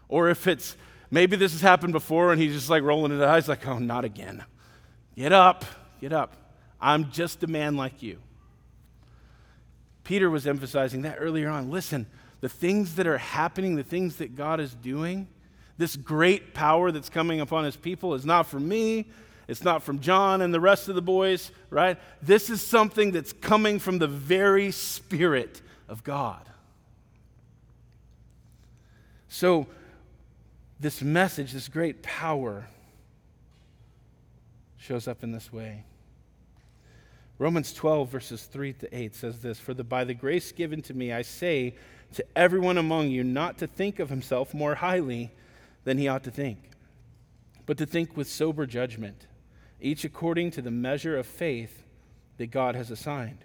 or 0.09 0.29
if 0.29 0.47
it's, 0.47 0.77
maybe 1.11 1.37
this 1.37 1.53
has 1.53 1.61
happened 1.61 1.93
before 1.93 2.33
and 2.33 2.41
he's 2.41 2.55
just 2.55 2.71
like 2.71 2.83
rolling 2.83 3.13
his 3.13 3.21
eyes, 3.21 3.49
like, 3.49 3.67
oh, 3.67 3.79
not 3.79 4.05
again. 4.05 4.45
Get 5.17 5.33
up, 5.33 5.65
get 6.01 6.13
up. 6.13 6.37
I'm 6.81 7.11
just 7.11 7.43
a 7.43 7.47
man 7.47 7.77
like 7.77 8.03
you. 8.03 8.19
Peter 10.03 10.29
was 10.29 10.47
emphasizing 10.47 11.03
that 11.03 11.17
earlier 11.19 11.49
on. 11.49 11.71
Listen, 11.71 12.07
the 12.41 12.49
things 12.49 12.97
that 12.97 13.07
are 13.07 13.19
happening, 13.19 13.77
the 13.77 13.83
things 13.83 14.17
that 14.17 14.35
God 14.35 14.61
is 14.61 14.75
doing, 14.75 15.29
this 15.79 15.97
great 15.97 16.53
power 16.53 16.93
that's 16.93 17.09
coming 17.09 17.41
upon 17.41 17.65
his 17.65 17.77
people 17.77 18.15
is 18.15 18.27
not 18.27 18.47
for 18.47 18.61
me. 18.61 19.07
It's 19.47 19.63
not 19.63 19.83
from 19.83 20.01
John 20.01 20.41
and 20.41 20.55
the 20.55 20.61
rest 20.61 20.89
of 20.89 20.95
the 20.95 21.03
boys, 21.03 21.51
right? 21.71 21.99
This 22.23 22.49
is 22.49 22.63
something 22.63 23.13
that's 23.13 23.33
coming 23.33 23.79
from 23.79 23.99
the 23.99 24.07
very 24.07 24.71
Spirit 24.71 25.61
of 25.89 26.03
God. 26.03 26.49
So, 29.29 29.67
this 30.81 31.03
message, 31.03 31.53
this 31.53 31.69
great 31.69 32.03
power, 32.03 32.67
shows 34.79 35.09
up 35.09 35.23
in 35.23 35.33
this 35.33 35.53
way. 35.53 35.85
Romans 37.39 37.73
12, 37.73 38.11
verses 38.11 38.45
3 38.45 38.75
to 38.75 38.97
8 38.97 39.15
says 39.15 39.41
this 39.41 39.59
For 39.59 39.75
the, 39.75 39.85
by 39.85 40.05
the 40.05 40.15
grace 40.15 40.53
given 40.53 40.83
to 40.83 40.95
me, 40.95 41.13
I 41.13 41.23
say, 41.23 41.75
to 42.15 42.25
everyone 42.37 42.79
among 42.79 43.09
you 43.09 43.25
not 43.25 43.59
to 43.59 43.67
think 43.67 43.99
of 43.99 44.09
himself 44.09 44.55
more 44.55 44.77
highly 44.77 45.33
than 45.85 45.99
he 45.99 46.07
ought 46.07 46.23
to 46.25 46.31
think, 46.31 46.59
but 47.67 47.77
to 47.79 47.87
think 47.87 48.17
with 48.17 48.29
sober 48.29 48.67
judgment, 48.67 49.27
each 49.85 50.05
according 50.05 50.51
to 50.53 50.63
the 50.63 50.71
measure 50.71 51.17
of 51.19 51.27
faith 51.27 51.83
that 52.39 52.51
God 52.51 52.75
has 52.75 52.91
assigned. 52.91 53.45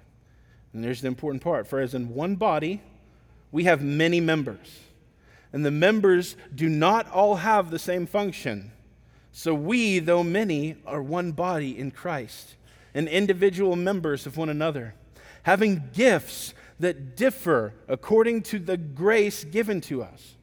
And 0.74 0.84
there's 0.84 1.02
the 1.02 1.08
important 1.08 1.44
part 1.44 1.68
for 1.68 1.80
as 1.80 1.94
in 1.94 2.14
one 2.14 2.36
body, 2.36 2.82
we 3.52 3.66
have 3.66 3.82
many 3.82 4.22
members, 4.22 4.80
and 5.52 5.66
the 5.66 5.72
members 5.72 6.36
do 6.54 6.70
not 6.70 7.12
all 7.12 7.38
have 7.38 7.72
the 7.72 7.80
same 7.80 8.06
function. 8.06 8.72
So 9.32 9.54
we, 9.54 10.00
though 10.00 10.24
many, 10.24 10.76
are 10.86 11.02
one 11.02 11.32
body 11.34 11.78
in 11.78 11.92
Christ, 11.92 12.56
and 12.94 13.08
individual 13.08 13.76
members 13.76 14.26
of 14.26 14.38
one 14.38 14.50
another, 14.50 14.94
having 15.44 15.90
gifts 15.94 16.54
that 16.80 17.18
differ 17.18 17.74
according 17.88 18.44
to 18.44 18.60
the 18.60 18.78
grace 18.78 19.44
given 19.44 19.82
to 19.82 20.04
us. 20.04 20.36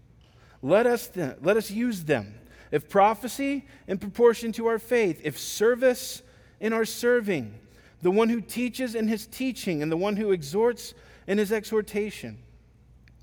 Let 0.62 0.86
us, 0.86 1.08
th- 1.08 1.36
let 1.40 1.56
us 1.56 1.70
use 1.70 2.04
them. 2.04 2.34
If 2.70 2.88
prophecy, 2.88 3.66
in 3.86 3.98
proportion 3.98 4.52
to 4.52 4.66
our 4.66 4.78
faith. 4.78 5.20
If 5.24 5.38
service, 5.38 6.22
in 6.60 6.72
our 6.72 6.84
serving. 6.84 7.54
The 8.02 8.10
one 8.10 8.28
who 8.28 8.40
teaches 8.40 8.94
in 8.94 9.08
his 9.08 9.26
teaching, 9.26 9.82
and 9.82 9.90
the 9.90 9.96
one 9.96 10.16
who 10.16 10.32
exhorts 10.32 10.94
in 11.26 11.38
his 11.38 11.52
exhortation. 11.52 12.38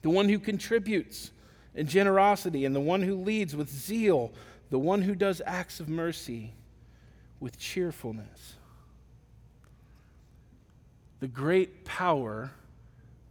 The 0.02 0.10
one 0.10 0.30
who 0.30 0.40
contributes 0.40 1.32
in 1.76 1.88
generosity, 1.88 2.66
and 2.66 2.76
the 2.76 2.82
one 2.82 3.02
who 3.02 3.16
leads 3.16 3.56
with 3.56 3.70
zeal. 3.70 4.32
The 4.70 4.80
one 4.80 5.02
who 5.02 5.16
does 5.16 5.42
acts 5.46 5.80
of 5.80 5.90
mercy 5.90 6.54
with 7.40 7.60
cheerfulness. 7.60 8.56
The 11.20 11.28
great 11.28 11.86
power 11.86 12.52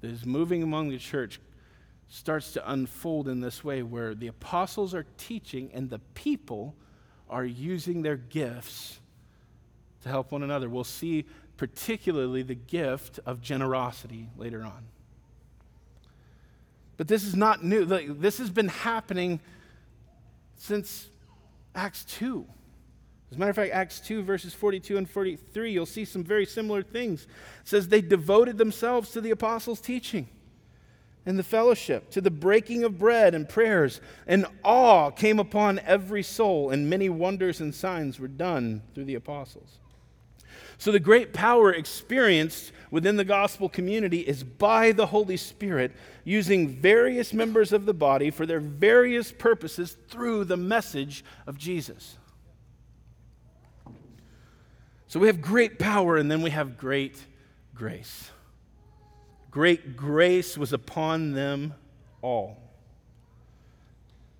that 0.01 0.11
is 0.11 0.25
moving 0.25 0.63
among 0.63 0.91
the 0.91 0.99
church 0.99 1.41
starts 2.13 2.53
to 2.53 2.71
unfold 2.71 3.27
in 3.27 3.41
this 3.41 3.65
way 3.65 3.83
where 3.83 4.15
the 4.15 4.27
apostles 4.27 4.95
are 4.95 5.07
teaching 5.17 5.71
and 5.73 5.89
the 5.89 5.99
people 6.13 6.75
are 7.31 7.43
using 7.43 8.03
their 8.03 8.19
gifts 8.19 9.01
to 10.03 10.11
help 10.11 10.31
one 10.31 10.43
another. 10.43 10.69
We'll 10.69 10.85
see 10.85 11.25
particularly 11.57 12.43
the 12.43 12.55
gift 12.55 13.19
of 13.25 13.41
generosity 13.41 14.29
later 14.37 14.63
on. 14.63 14.85
But 16.99 17.09
this 17.09 17.25
is 17.25 17.35
not 17.35 17.65
new. 17.65 17.87
This 17.87 18.37
has 18.37 18.51
been 18.51 18.69
happening 18.69 19.41
since 20.57 21.09
Acts 21.75 22.05
2. 22.05 22.45
As 23.31 23.37
a 23.37 23.41
matter 23.41 23.51
of 23.51 23.57
fact, 23.57 23.73
Acts 23.73 24.01
2, 24.01 24.23
verses 24.23 24.53
42 24.53 24.99
and 24.99 25.09
43, 25.09 25.73
you'll 25.73 25.87
see 25.87 26.05
some 26.05 26.23
very 26.23 26.45
similar 26.45 26.83
things. 26.83 27.23
It 27.23 27.29
says, 27.65 27.89
They 27.89 28.03
devoted 28.03 28.59
themselves 28.59 29.13
to 29.13 29.23
the 29.23 29.31
apostles' 29.31 29.81
teaching 29.81 30.29
and 31.25 31.39
the 31.39 31.45
fellowship, 31.45 32.11
to 32.11 32.21
the 32.21 32.31
breaking 32.31 32.83
of 32.83 32.99
bread 32.99 33.35
and 33.35 33.49
prayers, 33.49 34.01
and 34.27 34.47
awe 34.65 35.11
came 35.11 35.39
upon 35.39 35.79
every 35.81 36.23
soul, 36.23 36.71
and 36.71 36.91
many 36.91 37.09
wonders 37.09 37.61
and 37.61 37.75
signs 37.75 38.19
were 38.19 38.29
done 38.29 38.83
through 38.95 39.05
the 39.05 39.15
apostles. 39.15 39.79
So, 40.79 40.91
the 40.91 40.99
great 40.99 41.33
power 41.33 41.73
experienced 41.73 42.73
within 42.91 43.17
the 43.17 43.25
gospel 43.25 43.69
community 43.69 44.19
is 44.19 44.43
by 44.43 44.91
the 44.91 45.07
Holy 45.07 45.37
Spirit 45.37 45.93
using 46.25 46.69
various 46.69 47.33
members 47.33 47.73
of 47.73 47.87
the 47.87 47.95
body 47.95 48.31
for 48.31 48.47
their 48.47 48.59
various 48.59 49.31
purposes 49.31 49.97
through 50.09 50.45
the 50.45 50.57
message 50.57 51.25
of 51.47 51.57
Jesus. 51.57 52.19
So, 55.07 55.21
we 55.21 55.29
have 55.29 55.41
great 55.41 55.79
power, 55.79 56.17
and 56.17 56.29
then 56.29 56.43
we 56.43 56.51
have 56.51 56.77
great 56.77 57.17
grace. 57.77 58.33
Great 59.53 59.99
grace 59.99 60.57
was 60.57 60.73
upon 60.73 61.33
them 61.33 61.75
all. 62.23 62.57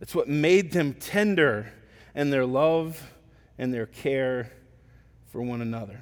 It's 0.01 0.15
what 0.15 0.27
made 0.27 0.73
them 0.73 0.95
tender 0.95 1.71
in 2.15 2.31
their 2.31 2.47
love 2.47 3.13
and 3.59 3.73
their 3.75 3.85
care 3.85 4.51
for 5.31 5.43
one 5.43 5.61
another. 5.61 6.01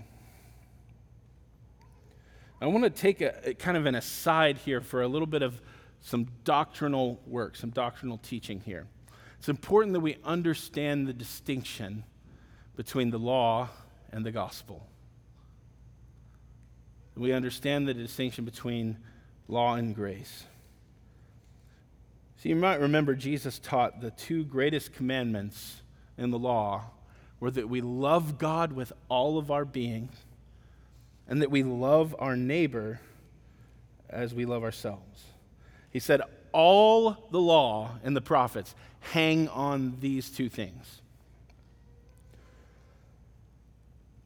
I 2.63 2.67
want 2.67 2.85
to 2.85 2.91
take 2.91 3.21
a, 3.21 3.51
a, 3.51 3.55
kind 3.55 3.77
of 3.77 3.85
an 3.87 3.97
aside 3.97 4.59
here 4.59 4.81
for 4.81 5.03
a 5.03 5.09
little 5.09 5.27
bit 5.27 5.43
of 5.43 5.61
some 6.01 6.29
doctrinal 6.45 7.21
work, 7.27 7.57
some 7.57 7.71
doctrinal 7.71 8.19
teaching 8.19 8.61
here. 8.61 8.87
It's 9.41 9.49
important 9.49 9.93
that 9.95 10.01
we 10.01 10.19
understand 10.23 11.09
the 11.09 11.13
distinction 11.13 12.05
between 12.77 13.11
the 13.11 13.19
law 13.19 13.71
and 14.13 14.25
the 14.25 14.31
gospel 14.31 14.87
we 17.17 17.33
understand 17.33 17.87
the 17.87 17.95
distinction 17.95 18.45
between 18.45 18.97
law 19.49 19.75
and 19.75 19.95
grace. 19.95 20.45
So 22.37 22.49
you 22.49 22.57
might 22.57 22.81
remember 22.81 23.15
Jesus 23.15 23.59
taught 23.59 24.01
the 24.01 24.11
two 24.13 24.45
greatest 24.45 24.95
commandments 24.95 25.83
in 26.17 26.31
the 26.31 26.39
law 26.39 26.85
were 27.39 27.51
that 27.51 27.69
we 27.69 27.81
love 27.81 28.39
God 28.39 28.73
with 28.73 28.93
all 29.09 29.39
of 29.39 29.51
our 29.51 29.65
being 29.65 30.09
and 31.29 31.43
that 31.43 31.51
we 31.51 31.63
love 31.63 32.15
our 32.19 32.37
neighbor 32.37 33.01
as 34.09 34.35
we 34.35 34.45
love 34.45 34.63
ourselves. 34.63 35.25
He 35.91 35.99
said, 35.99 36.23
All 36.53 37.29
the 37.31 37.41
law 37.41 37.99
and 38.03 38.17
the 38.17 38.21
prophets 38.21 38.75
hang 39.01 39.49
on 39.49 39.97
these 40.01 40.31
two 40.31 40.49
things. 40.49 41.01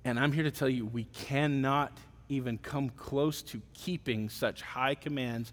And 0.05 0.19
I'm 0.19 0.33
here 0.33 0.45
to 0.45 0.51
tell 0.51 0.69
you, 0.69 0.85
we 0.85 1.05
cannot 1.05 1.97
even 2.35 2.59
come 2.59 2.91
close 2.91 3.43
to 3.43 3.61
keeping 3.73 4.29
such 4.29 4.63
high 4.63 4.95
commands 4.95 5.53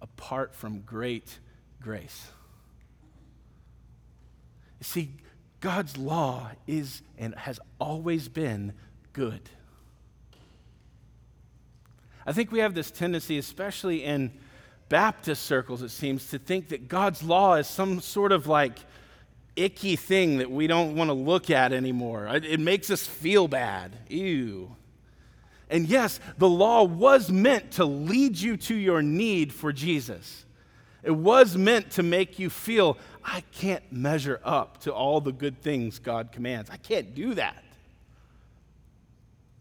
apart 0.00 0.54
from 0.54 0.80
great 0.80 1.38
grace. 1.80 2.30
See, 4.80 5.10
God's 5.60 5.96
law 5.96 6.50
is 6.66 7.02
and 7.18 7.34
has 7.34 7.60
always 7.78 8.28
been 8.28 8.72
good. 9.12 9.42
I 12.26 12.32
think 12.32 12.52
we 12.52 12.60
have 12.60 12.74
this 12.74 12.90
tendency, 12.90 13.38
especially 13.38 14.04
in 14.04 14.30
Baptist 14.88 15.42
circles, 15.44 15.82
it 15.82 15.90
seems, 15.90 16.30
to 16.30 16.38
think 16.38 16.68
that 16.68 16.88
God's 16.88 17.22
law 17.22 17.54
is 17.54 17.66
some 17.66 18.00
sort 18.00 18.32
of 18.32 18.46
like 18.46 18.78
icky 19.56 19.96
thing 19.96 20.38
that 20.38 20.50
we 20.50 20.66
don't 20.66 20.96
want 20.96 21.08
to 21.08 21.14
look 21.14 21.50
at 21.50 21.72
anymore. 21.72 22.26
It 22.28 22.60
makes 22.60 22.90
us 22.90 23.06
feel 23.06 23.48
bad. 23.48 23.96
Ew. 24.08 24.76
And 25.70 25.86
yes, 25.86 26.18
the 26.36 26.48
law 26.48 26.82
was 26.82 27.30
meant 27.30 27.72
to 27.72 27.84
lead 27.84 28.36
you 28.36 28.56
to 28.58 28.74
your 28.74 29.02
need 29.02 29.52
for 29.52 29.72
Jesus. 29.72 30.44
It 31.02 31.12
was 31.12 31.56
meant 31.56 31.92
to 31.92 32.02
make 32.02 32.38
you 32.38 32.50
feel, 32.50 32.98
I 33.24 33.42
can't 33.52 33.90
measure 33.92 34.40
up 34.44 34.80
to 34.82 34.92
all 34.92 35.20
the 35.20 35.32
good 35.32 35.62
things 35.62 35.98
God 35.98 36.32
commands. 36.32 36.68
I 36.70 36.76
can't 36.76 37.14
do 37.14 37.34
that. 37.34 37.62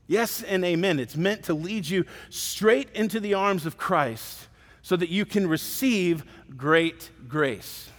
Yes 0.08 0.41
and 0.41 0.65
amen. 0.65 1.00
It's 1.00 1.15
meant 1.15 1.43
to 1.43 1.54
lead 1.54 1.88
you 1.88 2.06
straight 2.32 2.89
into 2.95 3.19
the 3.19 3.36
arms 3.36 3.67
of 3.67 3.78
Christ 3.78 4.48
so 4.82 4.95
that 4.95 5.10
you 5.10 5.24
can 5.24 5.48
receive 5.48 6.26
great 6.58 7.12
grace. 7.28 7.89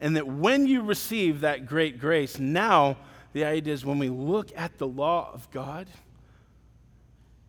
And 0.00 0.16
that 0.16 0.26
when 0.26 0.66
you 0.66 0.82
receive 0.82 1.42
that 1.42 1.66
great 1.66 2.00
grace, 2.00 2.40
now 2.40 2.96
the 3.32 3.44
idea 3.44 3.72
is 3.72 3.84
when 3.84 4.00
we 4.00 4.08
look 4.08 4.50
at 4.56 4.78
the 4.78 4.88
law 4.88 5.30
of 5.32 5.48
God, 5.52 5.86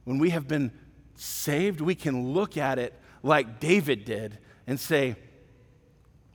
when 0.04 0.18
we 0.18 0.32
have 0.32 0.48
been 0.48 0.72
saved, 1.16 1.82
we 1.82 1.96
can 1.96 2.34
look 2.34 2.58
at 2.58 2.80
it 2.80 2.94
like 3.24 3.60
David 3.60 4.06
did 4.06 4.38
and 4.68 4.80
say, 4.80 5.16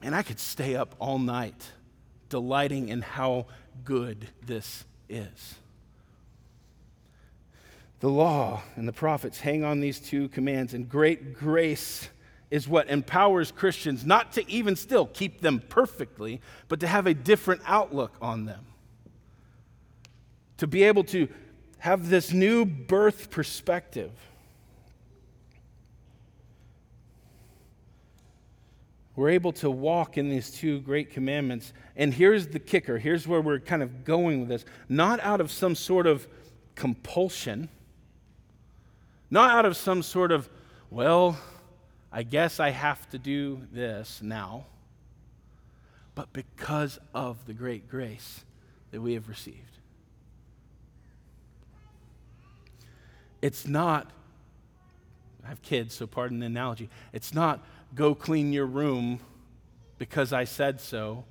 and 0.02 0.14
I 0.14 0.22
could 0.22 0.38
stay 0.38 0.76
up 0.76 0.94
all 0.98 1.18
night 1.18 1.72
delighting 2.29 2.88
in 2.88 3.02
how 3.02 3.46
good 3.85 4.29
this 4.44 4.85
is. 5.09 5.55
The 8.00 8.09
law 8.11 8.62
and 8.76 8.87
the 8.87 8.92
prophets 8.92 9.40
hang 9.40 9.64
on 9.64 9.81
these 9.81 9.98
two 9.98 10.29
commands, 10.29 10.74
and 10.74 10.88
great 10.88 11.35
grace 11.35 12.09
is 12.50 12.68
what 12.68 12.88
empowers 12.88 13.50
Christians 13.50 14.05
not 14.05 14.33
to 14.33 14.48
even 14.50 14.76
still 14.76 15.07
keep 15.07 15.40
them 15.40 15.62
perfectly, 15.68 16.40
but 16.68 16.81
to 16.81 16.87
have 16.87 17.07
a 17.07 17.14
different 17.14 17.62
outlook 17.66 18.14
on 18.20 18.44
them. 18.44 18.66
To 20.59 20.66
be 20.66 20.85
able 20.85 21.05
to 21.05 21.29
have 21.87 22.11
this 22.11 22.33
new 22.33 22.64
birth 22.64 23.31
perspective. 23.31 24.11
We're 29.14 29.29
able 29.29 29.53
to 29.53 29.70
walk 29.70 30.18
in 30.18 30.29
these 30.29 30.51
two 30.51 30.81
great 30.81 31.11
commandments. 31.11 31.72
And 31.94 32.12
here's 32.12 32.49
the 32.49 32.59
kicker 32.59 32.99
here's 32.99 33.29
where 33.29 33.40
we're 33.40 33.61
kind 33.61 33.85
of 33.85 34.05
going 34.05 34.40
with 34.40 34.49
this. 34.49 34.64
Not 34.88 35.20
out 35.20 35.40
of 35.40 35.53
some 35.53 35.77
sort 35.77 36.09
of 36.09 36.27
compulsion, 36.75 37.68
not 39.31 39.53
out 39.53 39.64
of 39.64 39.77
some 39.77 40.03
sort 40.03 40.33
of, 40.33 40.51
well, 40.90 41.38
I 42.11 42.25
guess 42.25 42.59
I 42.59 42.70
have 42.70 43.09
to 43.11 43.18
do 43.18 43.61
this 43.70 44.20
now, 44.20 44.66
but 46.16 46.33
because 46.33 46.99
of 47.14 47.46
the 47.46 47.55
great 47.55 47.88
grace 47.88 48.44
that 48.90 49.01
we 49.01 49.14
have 49.14 49.29
received. 49.29 49.75
It's 53.42 53.66
not, 53.66 54.11
I 55.44 55.49
have 55.49 55.62
kids, 55.62 55.94
so 55.94 56.07
pardon 56.07 56.40
the 56.40 56.46
analogy. 56.46 56.88
It's 57.12 57.35
not 57.35 57.64
go 57.94 58.14
clean 58.14 58.53
your 58.53 58.66
room 58.66 59.20
because 59.99 60.33
I 60.33 60.44
said 60.44 60.81
so. 60.81 61.25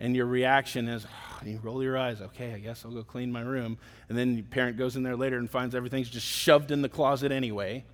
And 0.00 0.14
your 0.14 0.26
reaction 0.26 0.86
is, 0.86 1.04
oh, 1.06 1.40
you 1.44 1.58
roll 1.60 1.82
your 1.82 1.98
eyes, 1.98 2.20
okay, 2.20 2.54
I 2.54 2.58
guess 2.58 2.84
I'll 2.84 2.92
go 2.92 3.02
clean 3.02 3.32
my 3.32 3.40
room. 3.40 3.78
And 4.08 4.16
then 4.16 4.36
your 4.36 4.44
parent 4.44 4.76
goes 4.76 4.94
in 4.94 5.02
there 5.02 5.16
later 5.16 5.38
and 5.38 5.50
finds 5.50 5.74
everything's 5.74 6.08
just 6.08 6.26
shoved 6.26 6.70
in 6.70 6.82
the 6.82 6.88
closet 6.88 7.32
anyway. 7.32 7.84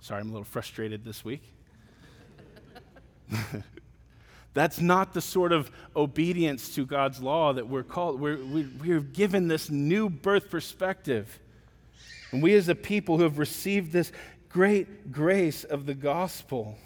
Sorry, 0.00 0.20
I'm 0.20 0.30
a 0.30 0.32
little 0.32 0.44
frustrated 0.44 1.04
this 1.04 1.24
week. 1.24 1.42
That's 4.54 4.80
not 4.80 5.12
the 5.12 5.20
sort 5.20 5.52
of 5.52 5.70
obedience 5.94 6.74
to 6.74 6.86
God's 6.86 7.20
law 7.20 7.52
that 7.52 7.68
we're 7.68 7.82
called. 7.82 8.18
We're, 8.18 8.38
we're 8.80 9.00
given 9.00 9.46
this 9.46 9.70
new 9.70 10.08
birth 10.08 10.50
perspective. 10.50 11.38
And 12.32 12.42
we, 12.42 12.54
as 12.54 12.68
a 12.68 12.74
people 12.74 13.16
who 13.16 13.24
have 13.24 13.38
received 13.38 13.92
this 13.92 14.12
great 14.48 15.12
grace 15.12 15.64
of 15.64 15.86
the 15.86 15.94
gospel, 15.94 16.76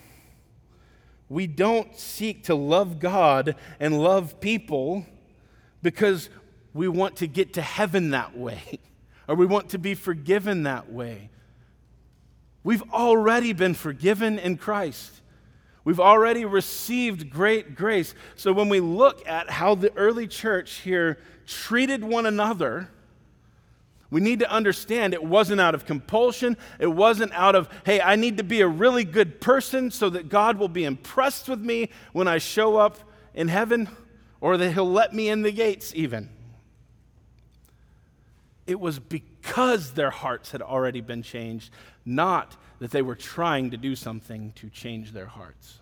we 1.28 1.46
don't 1.46 1.98
seek 1.98 2.44
to 2.44 2.54
love 2.54 2.98
God 2.98 3.56
and 3.80 3.98
love 3.98 4.40
people 4.40 5.06
because 5.82 6.30
we 6.72 6.88
want 6.88 7.16
to 7.16 7.26
get 7.26 7.54
to 7.54 7.62
heaven 7.62 8.10
that 8.10 8.36
way 8.36 8.78
or 9.28 9.34
we 9.34 9.46
want 9.46 9.70
to 9.70 9.78
be 9.78 9.94
forgiven 9.94 10.64
that 10.64 10.92
way. 10.92 11.30
We've 12.62 12.82
already 12.92 13.52
been 13.52 13.74
forgiven 13.74 14.38
in 14.38 14.56
Christ. 14.56 15.20
We've 15.84 16.00
already 16.00 16.46
received 16.46 17.28
great 17.28 17.74
grace. 17.74 18.14
So 18.36 18.52
when 18.54 18.70
we 18.70 18.80
look 18.80 19.26
at 19.28 19.50
how 19.50 19.74
the 19.74 19.94
early 19.96 20.26
church 20.26 20.76
here 20.76 21.18
treated 21.46 22.02
one 22.02 22.24
another, 22.24 22.88
We 24.10 24.20
need 24.20 24.38
to 24.40 24.50
understand 24.50 25.12
it 25.12 25.24
wasn't 25.24 25.60
out 25.60 25.74
of 25.74 25.86
compulsion. 25.86 26.56
It 26.78 26.86
wasn't 26.86 27.32
out 27.32 27.54
of, 27.54 27.68
hey, 27.84 28.00
I 28.00 28.16
need 28.16 28.36
to 28.36 28.44
be 28.44 28.60
a 28.60 28.68
really 28.68 29.04
good 29.04 29.40
person 29.40 29.90
so 29.90 30.10
that 30.10 30.28
God 30.28 30.58
will 30.58 30.68
be 30.68 30.84
impressed 30.84 31.48
with 31.48 31.60
me 31.60 31.90
when 32.12 32.28
I 32.28 32.38
show 32.38 32.76
up 32.76 32.98
in 33.34 33.48
heaven 33.48 33.88
or 34.40 34.56
that 34.56 34.72
He'll 34.72 34.90
let 34.90 35.14
me 35.14 35.28
in 35.28 35.42
the 35.42 35.52
gates, 35.52 35.92
even. 35.94 36.28
It 38.66 38.80
was 38.80 38.98
because 38.98 39.92
their 39.92 40.10
hearts 40.10 40.52
had 40.52 40.62
already 40.62 41.00
been 41.00 41.22
changed, 41.22 41.70
not 42.04 42.56
that 42.78 42.90
they 42.90 43.02
were 43.02 43.14
trying 43.14 43.70
to 43.70 43.76
do 43.76 43.94
something 43.96 44.52
to 44.56 44.70
change 44.70 45.12
their 45.12 45.26
hearts. 45.26 45.80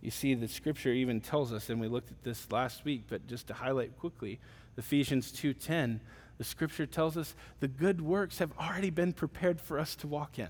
You 0.00 0.10
see, 0.10 0.34
the 0.34 0.48
scripture 0.48 0.92
even 0.92 1.20
tells 1.20 1.52
us, 1.52 1.70
and 1.70 1.80
we 1.80 1.88
looked 1.88 2.10
at 2.10 2.22
this 2.22 2.50
last 2.50 2.84
week, 2.84 3.04
but 3.08 3.26
just 3.26 3.48
to 3.48 3.54
highlight 3.54 3.98
quickly, 3.98 4.38
Ephesians 4.76 5.32
2:10, 5.32 6.00
the 6.38 6.44
scripture 6.44 6.86
tells 6.86 7.16
us 7.16 7.34
the 7.58 7.68
good 7.68 8.00
works 8.00 8.38
have 8.38 8.52
already 8.58 8.90
been 8.90 9.12
prepared 9.12 9.60
for 9.60 9.78
us 9.78 9.96
to 9.96 10.06
walk 10.06 10.38
in. 10.38 10.48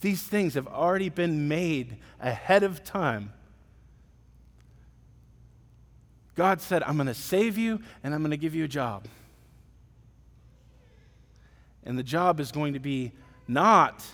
These 0.00 0.22
things 0.22 0.54
have 0.54 0.68
already 0.68 1.08
been 1.08 1.48
made 1.48 1.96
ahead 2.20 2.62
of 2.62 2.84
time. 2.84 3.32
God 6.36 6.60
said, 6.60 6.84
I'm 6.84 6.94
going 6.94 7.08
to 7.08 7.14
save 7.14 7.58
you 7.58 7.80
and 8.04 8.14
I'm 8.14 8.20
going 8.20 8.30
to 8.30 8.36
give 8.36 8.54
you 8.54 8.62
a 8.62 8.68
job. 8.68 9.08
And 11.82 11.98
the 11.98 12.04
job 12.04 12.38
is 12.38 12.52
going 12.52 12.74
to 12.74 12.78
be 12.78 13.10
not 13.48 14.04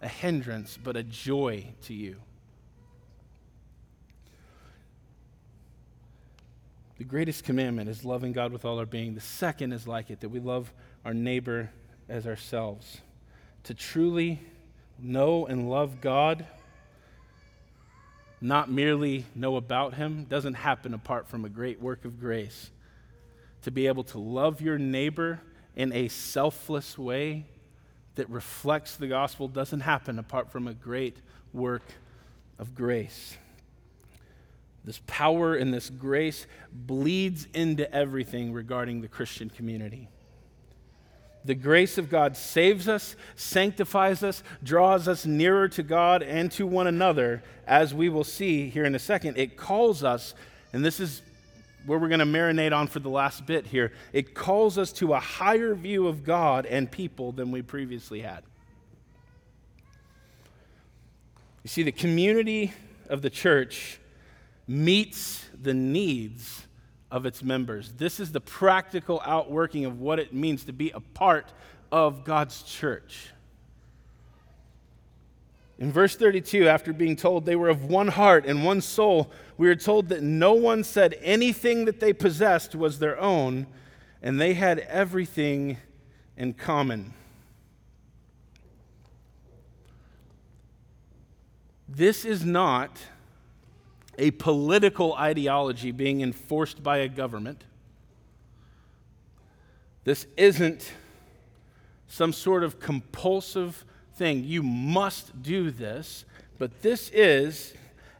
a 0.00 0.08
hindrance, 0.08 0.78
but 0.82 0.96
a 0.96 1.02
joy 1.02 1.66
to 1.82 1.92
you. 1.92 2.16
The 7.04 7.10
greatest 7.10 7.44
commandment 7.44 7.90
is 7.90 8.02
loving 8.02 8.32
God 8.32 8.50
with 8.50 8.64
all 8.64 8.78
our 8.78 8.86
being. 8.86 9.14
The 9.14 9.20
second 9.20 9.74
is 9.74 9.86
like 9.86 10.08
it, 10.08 10.20
that 10.20 10.30
we 10.30 10.40
love 10.40 10.72
our 11.04 11.12
neighbor 11.12 11.68
as 12.08 12.26
ourselves. 12.26 13.02
To 13.64 13.74
truly 13.74 14.40
know 14.98 15.44
and 15.44 15.68
love 15.68 16.00
God, 16.00 16.46
not 18.40 18.70
merely 18.70 19.26
know 19.34 19.56
about 19.56 19.92
Him, 19.92 20.24
doesn't 20.24 20.54
happen 20.54 20.94
apart 20.94 21.28
from 21.28 21.44
a 21.44 21.50
great 21.50 21.78
work 21.78 22.06
of 22.06 22.18
grace. 22.18 22.70
To 23.64 23.70
be 23.70 23.86
able 23.86 24.04
to 24.04 24.18
love 24.18 24.62
your 24.62 24.78
neighbor 24.78 25.42
in 25.76 25.92
a 25.92 26.08
selfless 26.08 26.96
way 26.96 27.44
that 28.14 28.30
reflects 28.30 28.96
the 28.96 29.08
gospel 29.08 29.46
doesn't 29.46 29.80
happen 29.80 30.18
apart 30.18 30.50
from 30.50 30.66
a 30.66 30.72
great 30.72 31.18
work 31.52 31.84
of 32.58 32.74
grace. 32.74 33.36
This 34.84 35.00
power 35.06 35.54
and 35.54 35.72
this 35.72 35.88
grace 35.88 36.46
bleeds 36.70 37.46
into 37.54 37.90
everything 37.92 38.52
regarding 38.52 39.00
the 39.00 39.08
Christian 39.08 39.48
community. 39.48 40.08
The 41.44 41.54
grace 41.54 41.98
of 41.98 42.08
God 42.08 42.36
saves 42.36 42.88
us, 42.88 43.16
sanctifies 43.36 44.22
us, 44.22 44.42
draws 44.62 45.08
us 45.08 45.26
nearer 45.26 45.68
to 45.68 45.82
God 45.82 46.22
and 46.22 46.50
to 46.52 46.66
one 46.66 46.86
another, 46.86 47.42
as 47.66 47.92
we 47.92 48.08
will 48.08 48.24
see 48.24 48.70
here 48.70 48.84
in 48.84 48.94
a 48.94 48.98
second. 48.98 49.36
It 49.36 49.56
calls 49.56 50.02
us, 50.02 50.34
and 50.72 50.84
this 50.84 51.00
is 51.00 51.22
where 51.84 51.98
we're 51.98 52.08
going 52.08 52.20
to 52.20 52.26
marinate 52.26 52.74
on 52.74 52.86
for 52.86 52.98
the 52.98 53.10
last 53.10 53.44
bit 53.44 53.66
here. 53.66 53.92
It 54.14 54.34
calls 54.34 54.78
us 54.78 54.90
to 54.94 55.12
a 55.12 55.20
higher 55.20 55.74
view 55.74 56.08
of 56.08 56.24
God 56.24 56.64
and 56.64 56.90
people 56.90 57.32
than 57.32 57.50
we 57.50 57.60
previously 57.60 58.22
had. 58.22 58.42
You 61.62 61.68
see, 61.68 61.82
the 61.82 61.92
community 61.92 62.72
of 63.08 63.20
the 63.20 63.30
church 63.30 63.98
meets 64.66 65.46
the 65.60 65.74
needs 65.74 66.66
of 67.10 67.26
its 67.26 67.42
members. 67.42 67.92
This 67.96 68.18
is 68.18 68.32
the 68.32 68.40
practical 68.40 69.22
outworking 69.24 69.84
of 69.84 70.00
what 70.00 70.18
it 70.18 70.32
means 70.32 70.64
to 70.64 70.72
be 70.72 70.90
a 70.90 71.00
part 71.00 71.52
of 71.92 72.24
God's 72.24 72.62
church. 72.62 73.28
In 75.78 75.92
verse 75.92 76.16
32, 76.16 76.68
after 76.68 76.92
being 76.92 77.16
told 77.16 77.44
they 77.44 77.56
were 77.56 77.68
of 77.68 77.84
one 77.84 78.08
heart 78.08 78.46
and 78.46 78.64
one 78.64 78.80
soul, 78.80 79.30
we 79.58 79.68
are 79.68 79.76
told 79.76 80.08
that 80.08 80.22
no 80.22 80.54
one 80.54 80.84
said 80.84 81.16
anything 81.20 81.84
that 81.84 82.00
they 82.00 82.12
possessed 82.12 82.74
was 82.74 82.98
their 82.98 83.18
own, 83.20 83.66
and 84.22 84.40
they 84.40 84.54
had 84.54 84.78
everything 84.80 85.76
in 86.36 86.54
common. 86.54 87.12
This 91.88 92.24
is 92.24 92.44
not 92.44 92.98
a 94.18 94.30
political 94.32 95.14
ideology 95.14 95.90
being 95.90 96.20
enforced 96.20 96.82
by 96.82 96.98
a 96.98 97.08
government. 97.08 97.64
This 100.04 100.26
isn't 100.36 100.92
some 102.08 102.32
sort 102.32 102.62
of 102.62 102.78
compulsive 102.78 103.84
thing. 104.14 104.44
You 104.44 104.62
must 104.62 105.42
do 105.42 105.70
this, 105.70 106.24
but 106.58 106.82
this 106.82 107.10
is 107.10 107.74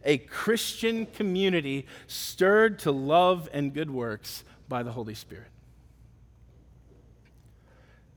a 0.04 0.18
Christian 0.18 1.06
community 1.06 1.86
stirred 2.06 2.78
to 2.80 2.92
love 2.92 3.48
and 3.52 3.72
good 3.72 3.90
works 3.90 4.44
by 4.68 4.82
the 4.82 4.92
Holy 4.92 5.14
Spirit. 5.14 5.48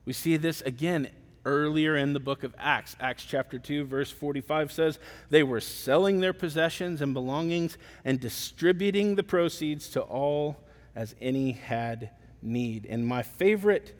We 0.06 0.14
see 0.14 0.38
this 0.38 0.62
again 0.62 1.10
earlier 1.48 1.96
in 1.96 2.12
the 2.12 2.20
book 2.20 2.44
of 2.44 2.54
Acts. 2.60 2.96
Acts 3.00 3.24
chapter 3.24 3.58
2, 3.58 3.86
verse 3.86 4.12
45 4.12 4.72
says, 4.72 5.00
They 5.30 5.44
were 5.44 5.62
selling 5.62 6.20
their 6.20 6.34
possessions 6.34 7.02
and 7.02 7.14
belongings 7.14 7.78
and 8.04 8.20
distributing 8.20 9.16
the 9.16 9.24
proceeds 9.24 9.90
to 9.90 10.02
all 10.02 10.58
as 10.94 11.16
any 11.22 11.54
had 11.54 12.12
need. 12.42 12.86
And 12.86 13.08
my 13.08 13.24
favorite, 13.24 13.98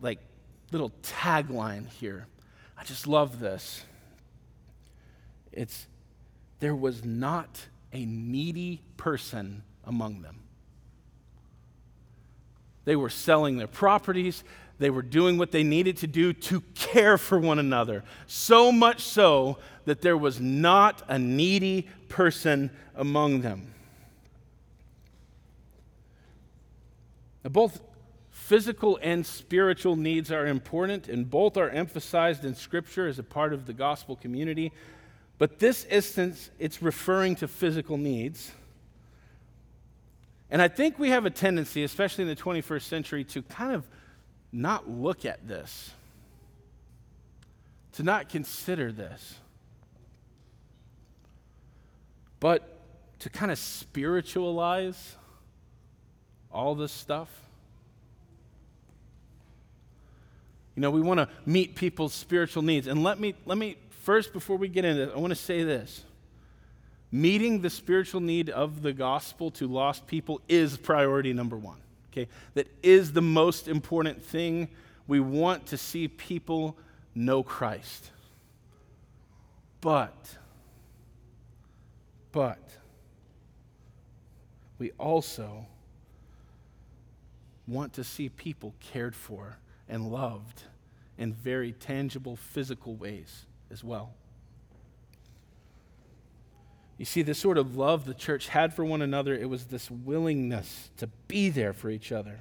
like, 0.00 0.18
little 0.72 0.92
tagline 1.02 1.88
here, 1.88 2.26
I 2.76 2.82
just 2.82 3.06
love 3.06 3.38
this. 3.38 3.84
It's, 5.52 5.86
There 6.58 6.74
was 6.74 7.04
not 7.04 7.66
a 7.92 8.04
needy 8.04 8.82
person 8.96 9.62
among 9.84 10.22
them. 10.22 10.40
They 12.84 12.96
were 12.96 13.10
selling 13.10 13.56
their 13.56 13.68
properties, 13.68 14.42
they 14.80 14.90
were 14.90 15.02
doing 15.02 15.36
what 15.36 15.52
they 15.52 15.62
needed 15.62 15.98
to 15.98 16.06
do 16.06 16.32
to 16.32 16.62
care 16.74 17.18
for 17.18 17.38
one 17.38 17.58
another. 17.58 18.02
So 18.26 18.72
much 18.72 19.02
so 19.02 19.58
that 19.84 20.00
there 20.00 20.16
was 20.16 20.40
not 20.40 21.02
a 21.06 21.18
needy 21.18 21.86
person 22.08 22.70
among 22.96 23.42
them. 23.42 23.74
Now, 27.44 27.50
both 27.50 27.80
physical 28.30 28.98
and 29.02 29.24
spiritual 29.24 29.96
needs 29.96 30.32
are 30.32 30.46
important, 30.46 31.08
and 31.08 31.28
both 31.28 31.58
are 31.58 31.68
emphasized 31.68 32.44
in 32.46 32.54
Scripture 32.54 33.06
as 33.06 33.18
a 33.18 33.22
part 33.22 33.52
of 33.52 33.66
the 33.66 33.74
gospel 33.74 34.16
community. 34.16 34.72
But 35.36 35.58
this 35.58 35.84
instance, 35.84 36.50
it's 36.58 36.82
referring 36.82 37.36
to 37.36 37.48
physical 37.48 37.98
needs. 37.98 38.52
And 40.50 40.62
I 40.62 40.68
think 40.68 40.98
we 40.98 41.10
have 41.10 41.26
a 41.26 41.30
tendency, 41.30 41.84
especially 41.84 42.22
in 42.22 42.28
the 42.28 42.36
21st 42.36 42.82
century, 42.82 43.24
to 43.24 43.42
kind 43.42 43.74
of 43.74 43.86
not 44.52 44.90
look 44.90 45.24
at 45.24 45.46
this, 45.46 45.90
to 47.92 48.02
not 48.02 48.28
consider 48.28 48.90
this, 48.92 49.36
but 52.40 52.78
to 53.20 53.30
kind 53.30 53.52
of 53.52 53.58
spiritualize 53.58 55.16
all 56.50 56.74
this 56.74 56.92
stuff. 56.92 57.28
You 60.74 60.82
know, 60.82 60.90
we 60.90 61.00
want 61.00 61.18
to 61.18 61.28
meet 61.44 61.74
people's 61.74 62.14
spiritual 62.14 62.62
needs. 62.62 62.86
And 62.86 63.02
let 63.02 63.20
me, 63.20 63.34
let 63.44 63.58
me 63.58 63.76
first, 64.02 64.32
before 64.32 64.56
we 64.56 64.68
get 64.68 64.84
into 64.84 65.02
it, 65.02 65.12
I 65.14 65.18
want 65.18 65.32
to 65.32 65.36
say 65.36 65.62
this. 65.62 66.04
Meeting 67.12 67.60
the 67.60 67.70
spiritual 67.70 68.20
need 68.20 68.48
of 68.48 68.82
the 68.82 68.92
gospel 68.92 69.50
to 69.52 69.66
lost 69.66 70.06
people 70.06 70.40
is 70.48 70.76
priority 70.76 71.32
number 71.32 71.56
one 71.56 71.76
okay, 72.12 72.28
that 72.54 72.68
is 72.82 73.12
the 73.12 73.22
most 73.22 73.68
important 73.68 74.22
thing. 74.22 74.68
We 75.06 75.20
want 75.20 75.66
to 75.66 75.76
see 75.76 76.08
people 76.08 76.76
know 77.14 77.42
Christ. 77.42 78.10
But, 79.80 80.36
but, 82.32 82.58
we 84.78 84.90
also 84.98 85.66
want 87.66 87.92
to 87.94 88.04
see 88.04 88.28
people 88.28 88.74
cared 88.80 89.14
for 89.14 89.58
and 89.88 90.10
loved 90.10 90.64
in 91.16 91.32
very 91.32 91.72
tangible 91.72 92.36
physical 92.36 92.94
ways 92.94 93.46
as 93.70 93.84
well. 93.84 94.14
You 97.00 97.06
see, 97.06 97.22
this 97.22 97.38
sort 97.38 97.56
of 97.56 97.78
love 97.78 98.04
the 98.04 98.12
church 98.12 98.48
had 98.48 98.74
for 98.74 98.84
one 98.84 99.00
another, 99.00 99.32
it 99.34 99.48
was 99.48 99.64
this 99.64 99.90
willingness 99.90 100.90
to 100.98 101.06
be 101.28 101.48
there 101.48 101.72
for 101.72 101.88
each 101.88 102.12
other. 102.12 102.40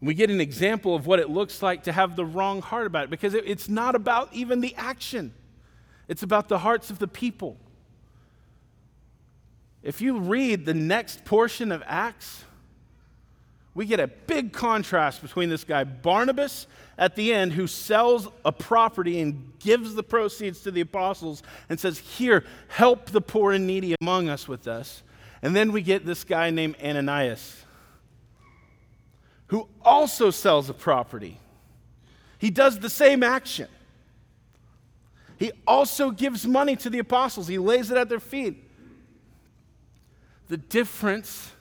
We 0.00 0.12
get 0.12 0.28
an 0.28 0.40
example 0.40 0.96
of 0.96 1.06
what 1.06 1.20
it 1.20 1.30
looks 1.30 1.62
like 1.62 1.84
to 1.84 1.92
have 1.92 2.16
the 2.16 2.24
wrong 2.24 2.62
heart 2.62 2.88
about 2.88 3.04
it 3.04 3.10
because 3.10 3.32
it's 3.32 3.68
not 3.68 3.94
about 3.94 4.34
even 4.34 4.60
the 4.60 4.74
action, 4.74 5.32
it's 6.08 6.24
about 6.24 6.48
the 6.48 6.58
hearts 6.58 6.90
of 6.90 6.98
the 6.98 7.06
people. 7.06 7.58
if 9.84 10.00
you 10.00 10.18
read 10.18 10.66
the 10.66 10.74
next 10.74 11.24
portion 11.24 11.70
of 11.70 11.80
Acts, 11.86 12.44
we 13.74 13.86
get 13.86 13.98
a 13.98 14.06
big 14.06 14.52
contrast 14.52 15.20
between 15.20 15.48
this 15.48 15.64
guy, 15.64 15.82
Barnabas, 15.82 16.68
at 16.96 17.16
the 17.16 17.34
end, 17.34 17.52
who 17.52 17.66
sells 17.66 18.28
a 18.44 18.52
property 18.52 19.20
and 19.20 19.52
gives 19.58 19.94
the 19.94 20.02
proceeds 20.02 20.60
to 20.60 20.70
the 20.70 20.80
apostles 20.80 21.42
and 21.68 21.78
says, 21.80 21.98
Here, 21.98 22.44
help 22.68 23.06
the 23.06 23.20
poor 23.20 23.52
and 23.52 23.66
needy 23.66 23.96
among 24.00 24.28
us 24.28 24.46
with 24.46 24.62
this. 24.62 25.02
And 25.42 25.56
then 25.56 25.72
we 25.72 25.82
get 25.82 26.06
this 26.06 26.22
guy 26.22 26.50
named 26.50 26.76
Ananias, 26.82 27.64
who 29.48 29.68
also 29.82 30.30
sells 30.30 30.70
a 30.70 30.74
property. 30.74 31.40
He 32.38 32.50
does 32.50 32.78
the 32.78 32.90
same 32.90 33.22
action. 33.22 33.68
He 35.36 35.50
also 35.66 36.12
gives 36.12 36.46
money 36.46 36.76
to 36.76 36.88
the 36.88 37.00
apostles, 37.00 37.48
he 37.48 37.58
lays 37.58 37.90
it 37.90 37.96
at 37.96 38.08
their 38.08 38.20
feet. 38.20 38.62
The 40.48 40.58
difference 40.58 41.53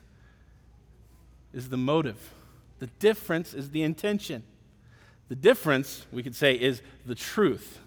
is 1.54 1.70
the 1.70 1.78
motive, 1.78 2.34
the 2.80 2.88
difference 3.00 3.54
is 3.54 3.70
the 3.70 3.84
intention. 3.84 4.44
The 5.30 5.36
difference, 5.36 6.06
we 6.12 6.22
could 6.22 6.36
say, 6.36 6.54
is 6.54 6.82
the 7.06 7.16
truth. 7.16 7.80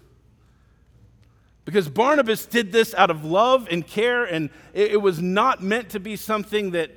Because 1.65 1.87
Barnabas 1.87 2.45
did 2.45 2.71
this 2.71 2.93
out 2.93 3.09
of 3.09 3.23
love 3.25 3.67
and 3.69 3.85
care, 3.85 4.23
and 4.23 4.49
it, 4.73 5.01
was 5.01 5.21
not 5.21 5.61
meant 5.61 5.89
to 5.89 5.99
be 5.99 6.15
something 6.15 6.71
that 6.71 6.91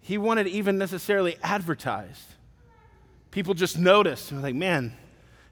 he 0.00 0.18
wanted 0.18 0.46
even 0.48 0.78
necessarily 0.78 1.36
advertised. 1.42 2.28
People 3.30 3.54
just 3.54 3.78
noticed, 3.78 4.30
and 4.30 4.40
were 4.40 4.48
like, 4.48 4.54
man, 4.54 4.96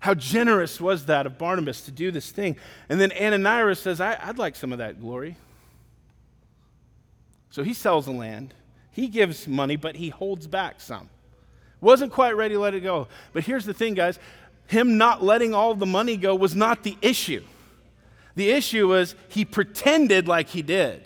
how 0.00 0.14
generous 0.14 0.80
was 0.80 1.06
that 1.06 1.26
of 1.26 1.38
Barnabas 1.38 1.82
to 1.82 1.90
do 1.90 2.10
this 2.10 2.30
thing? 2.30 2.56
And 2.88 3.00
then 3.00 3.12
Ananias 3.12 3.80
says, 3.80 4.00
I, 4.00 4.18
would 4.26 4.38
like 4.38 4.56
some 4.56 4.72
of 4.72 4.78
that 4.78 5.00
glory. 5.00 5.36
So 7.50 7.62
he 7.62 7.72
sells 7.72 8.06
the 8.06 8.12
land, 8.12 8.54
he 8.94 9.08
gives 9.08 9.48
money, 9.48 9.74
but 9.74 9.96
he 9.96 10.08
holds 10.08 10.46
back 10.46 10.80
some. 10.80 11.10
Wasn't 11.80 12.12
quite 12.12 12.36
ready 12.36 12.54
to 12.54 12.60
let 12.60 12.74
it 12.74 12.80
go. 12.80 13.08
But 13.32 13.42
here's 13.44 13.66
the 13.66 13.74
thing, 13.74 13.94
guys 13.94 14.18
him 14.66 14.96
not 14.96 15.22
letting 15.22 15.52
all 15.52 15.74
the 15.74 15.84
money 15.84 16.16
go 16.16 16.34
was 16.34 16.54
not 16.54 16.84
the 16.84 16.96
issue. 17.02 17.42
The 18.34 18.50
issue 18.50 18.88
was 18.88 19.14
he 19.28 19.44
pretended 19.44 20.26
like 20.26 20.48
he 20.48 20.62
did. 20.62 21.04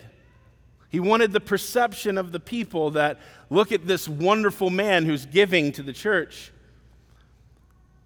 He 0.89 0.99
wanted 0.99 1.33
the 1.33 1.41
perception 1.41 2.17
of 2.17 2.31
the 2.31 2.39
people 2.39 2.91
that 2.91 3.19
look 3.49 3.71
at 3.71 3.85
this 3.85 4.07
wonderful 4.07 4.69
man 4.69 5.05
who's 5.05 5.25
giving 5.25 5.71
to 5.73 5.83
the 5.83 5.91
church. 5.91 6.51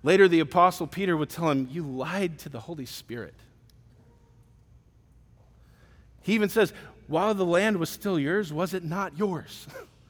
Later, 0.01 0.27
the 0.27 0.39
Apostle 0.39 0.87
Peter 0.87 1.15
would 1.15 1.29
tell 1.29 1.51
him, 1.51 1.67
You 1.71 1.83
lied 1.83 2.39
to 2.39 2.49
the 2.49 2.59
Holy 2.59 2.85
Spirit. 2.85 3.35
He 6.23 6.33
even 6.33 6.49
says, 6.49 6.73
While 7.07 7.33
the 7.33 7.45
land 7.45 7.77
was 7.77 7.89
still 7.89 8.19
yours, 8.19 8.51
was 8.53 8.73
it 8.73 8.83
not 8.83 9.17
yours? 9.17 9.67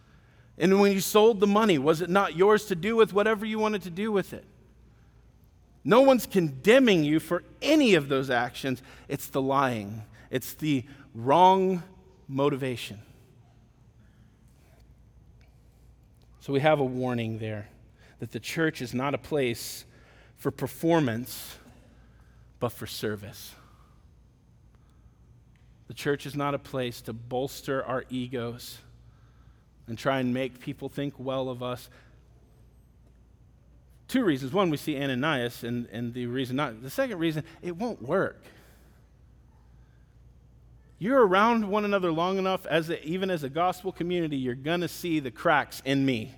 and 0.57 0.79
when 0.79 0.91
you 0.91 0.99
sold 0.99 1.39
the 1.39 1.47
money, 1.47 1.77
was 1.77 2.01
it 2.01 2.09
not 2.09 2.35
yours 2.35 2.65
to 2.65 2.75
do 2.75 2.95
with 2.95 3.13
whatever 3.13 3.45
you 3.45 3.59
wanted 3.59 3.83
to 3.83 3.89
do 3.89 4.11
with 4.11 4.33
it? 4.33 4.45
No 5.83 6.01
one's 6.01 6.25
condemning 6.25 7.03
you 7.03 7.19
for 7.19 7.43
any 7.61 7.95
of 7.95 8.07
those 8.07 8.29
actions. 8.29 8.81
It's 9.07 9.27
the 9.27 9.41
lying, 9.41 10.03
it's 10.31 10.53
the 10.53 10.85
wrong 11.13 11.83
motivation. 12.27 12.99
So 16.39 16.51
we 16.51 16.59
have 16.59 16.79
a 16.79 16.85
warning 16.85 17.39
there 17.39 17.69
that 18.19 18.31
the 18.31 18.39
church 18.39 18.81
is 18.81 18.93
not 18.93 19.13
a 19.13 19.17
place 19.17 19.85
for 20.37 20.51
performance, 20.51 21.57
but 22.59 22.69
for 22.69 22.85
service. 22.85 23.53
The 25.87 25.93
church 25.93 26.25
is 26.25 26.35
not 26.35 26.53
a 26.53 26.59
place 26.59 27.01
to 27.01 27.13
bolster 27.13 27.83
our 27.85 28.05
egos 28.09 28.77
and 29.87 29.97
try 29.97 30.19
and 30.19 30.33
make 30.33 30.59
people 30.59 30.89
think 30.89 31.13
well 31.17 31.49
of 31.49 31.61
us 31.61 31.89
two 34.13 34.23
reasons. 34.23 34.53
One, 34.53 34.69
we 34.69 34.77
see 34.77 34.95
Ananias, 34.95 35.63
and, 35.63 35.87
and 35.91 36.13
the 36.13 36.27
reason 36.27 36.55
not. 36.55 36.83
The 36.83 36.89
second 36.91 37.17
reason, 37.17 37.43
it 37.63 37.75
won't 37.75 37.99
work. 37.99 38.43
You're 40.99 41.25
around 41.25 41.67
one 41.67 41.83
another 41.83 42.11
long 42.11 42.37
enough, 42.37 42.67
as 42.67 42.91
a, 42.91 43.03
even 43.03 43.31
as 43.31 43.43
a 43.43 43.49
gospel 43.49 43.91
community, 43.91 44.37
you're 44.37 44.53
going 44.53 44.81
to 44.81 44.87
see 44.87 45.19
the 45.19 45.31
cracks 45.31 45.81
in 45.83 46.05
me. 46.05 46.31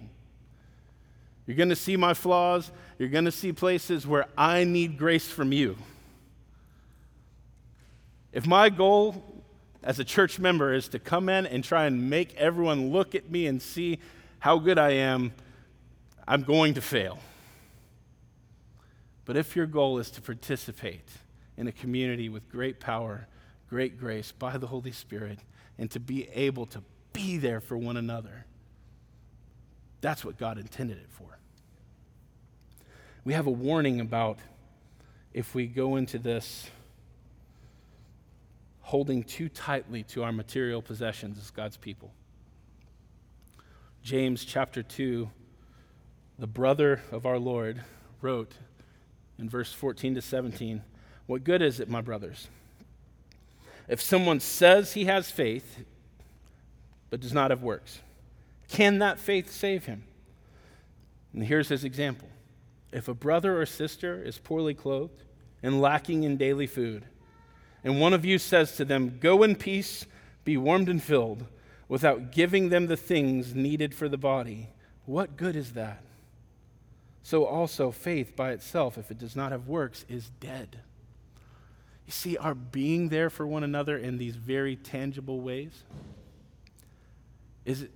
You're 1.46 1.58
going 1.58 1.70
to 1.70 1.76
see 1.76 1.98
my 1.98 2.14
flaws. 2.14 2.72
You're 2.98 3.10
going 3.10 3.26
to 3.26 3.32
see 3.32 3.52
places 3.52 4.08
where 4.08 4.26
I 4.38 4.64
need 4.64 4.98
grace 4.98 5.28
from 5.28 5.52
you. 5.52 5.76
If 8.32 8.48
my 8.48 8.70
goal 8.70 9.35
as 9.86 10.00
a 10.00 10.04
church 10.04 10.40
member 10.40 10.74
is 10.74 10.88
to 10.90 11.00
come 11.00 11.30
in 11.30 11.46
and 11.46 11.64
try 11.64 11.86
and 11.86 12.10
make 12.10 12.36
everyone 12.36 12.92
look 12.92 13.14
at 13.14 13.30
me 13.30 13.46
and 13.46 13.62
see 13.62 14.00
how 14.40 14.58
good 14.58 14.80
I 14.80 14.92
am, 14.92 15.32
I'm 16.28 16.42
going 16.42 16.74
to 16.74 16.82
fail. 16.82 17.20
But 19.26 19.38
if 19.38 19.56
your 19.56 19.68
goal 19.68 20.00
is 20.00 20.10
to 20.12 20.22
participate 20.22 21.08
in 21.56 21.68
a 21.68 21.72
community 21.72 22.30
with 22.30 22.50
great 22.50 22.80
power, 22.80 23.28
great 23.70 24.00
grace 24.00 24.32
by 24.32 24.58
the 24.58 24.68
Holy 24.68 24.92
Spirit, 24.92 25.40
and 25.78 25.90
to 25.92 26.00
be 26.00 26.30
able 26.30 26.66
to 26.68 26.82
be 27.14 27.38
there 27.38 27.62
for 27.62 27.78
one 27.78 27.96
another, 27.96 28.46
that's 30.02 30.26
what 30.26 30.38
God 30.38 30.58
intended 30.58 30.98
it 30.98 31.10
for. 31.10 31.38
We 33.24 33.34
have 33.34 33.46
a 33.46 33.52
warning 33.52 34.00
about 34.02 34.40
if 35.32 35.54
we 35.54 35.68
go 35.68 35.96
into 35.96 36.18
this 36.18 36.70
holding 38.86 39.24
too 39.24 39.50
tightly 39.50 40.04
to 40.04 40.24
our 40.24 40.32
material 40.32 40.80
possessions 40.80 41.40
as 41.40 41.50
God's 41.50 41.76
people. 41.76 42.14
James 44.04 44.46
chapter 44.46 44.84
2, 44.84 45.28
the 46.38 46.46
brother 46.46 47.02
of 47.12 47.26
our 47.26 47.40
Lord, 47.40 47.82
wrote 48.22 48.52
in 49.40 49.50
verse 49.50 49.74
14 49.74 50.14
to 50.14 50.22
17 50.22 50.84
What 51.26 51.44
good 51.44 51.64
is 51.64 51.80
it, 51.80 51.90
my 51.90 52.02
brothers? 52.02 52.48
If 53.88 54.04
someone 54.04 54.40
says 54.40 54.94
he 54.94 55.06
has 55.06 55.32
faith, 55.32 55.84
but 57.10 57.20
does 57.20 57.34
not 57.34 57.50
have 57.50 57.64
works, 57.64 58.02
can 58.68 59.00
that 59.00 59.20
faith 59.20 59.52
save 59.52 59.86
him? 59.86 60.04
And 61.34 61.44
here's 61.44 61.70
his 61.70 61.84
example 61.84 62.28
if 62.92 63.08
a 63.08 63.16
brother 63.16 63.60
or 63.60 63.66
sister 63.66 64.22
is 64.22 64.38
poorly 64.38 64.76
clothed 64.76 65.24
and 65.64 65.82
lacking 65.82 66.22
in 66.22 66.38
daily 66.38 66.68
food, 66.68 67.06
and 67.86 68.02
one 68.02 68.12
of 68.12 68.26
you 68.26 68.38
says 68.38 68.76
to 68.76 68.84
them, 68.84 69.18
Go 69.22 69.44
in 69.44 69.56
peace, 69.56 70.06
be 70.44 70.58
warmed 70.58 70.90
and 70.90 71.02
filled, 71.02 71.46
without 71.88 72.34
giving 72.34 72.68
them 72.68 72.88
the 72.88 72.98
things 72.98 73.56
needed 73.56 73.96
for 73.96 74.10
the 74.10 74.18
body, 74.18 74.68
what 75.06 75.38
good 75.38 75.56
is 75.56 75.72
that? 75.72 76.02
so 77.26 77.44
also 77.44 77.90
faith 77.90 78.36
by 78.36 78.52
itself, 78.52 79.00
if 79.00 79.10
it 79.10 79.18
does 79.18 79.36
not 79.36 79.52
have 79.52 79.68
works, 79.68 80.06
is 80.08 80.30
dead. 80.40 80.78
You 82.06 82.12
see, 82.12 82.38
our 82.38 82.54
being 82.54 83.10
there 83.10 83.32
for 83.32 83.48
one 83.48 83.64
another 83.64 83.98
in 83.98 84.20
these 84.20 84.36
very 84.36 84.76
tangible 84.76 85.40
ways 85.42 85.72
is 87.66 87.88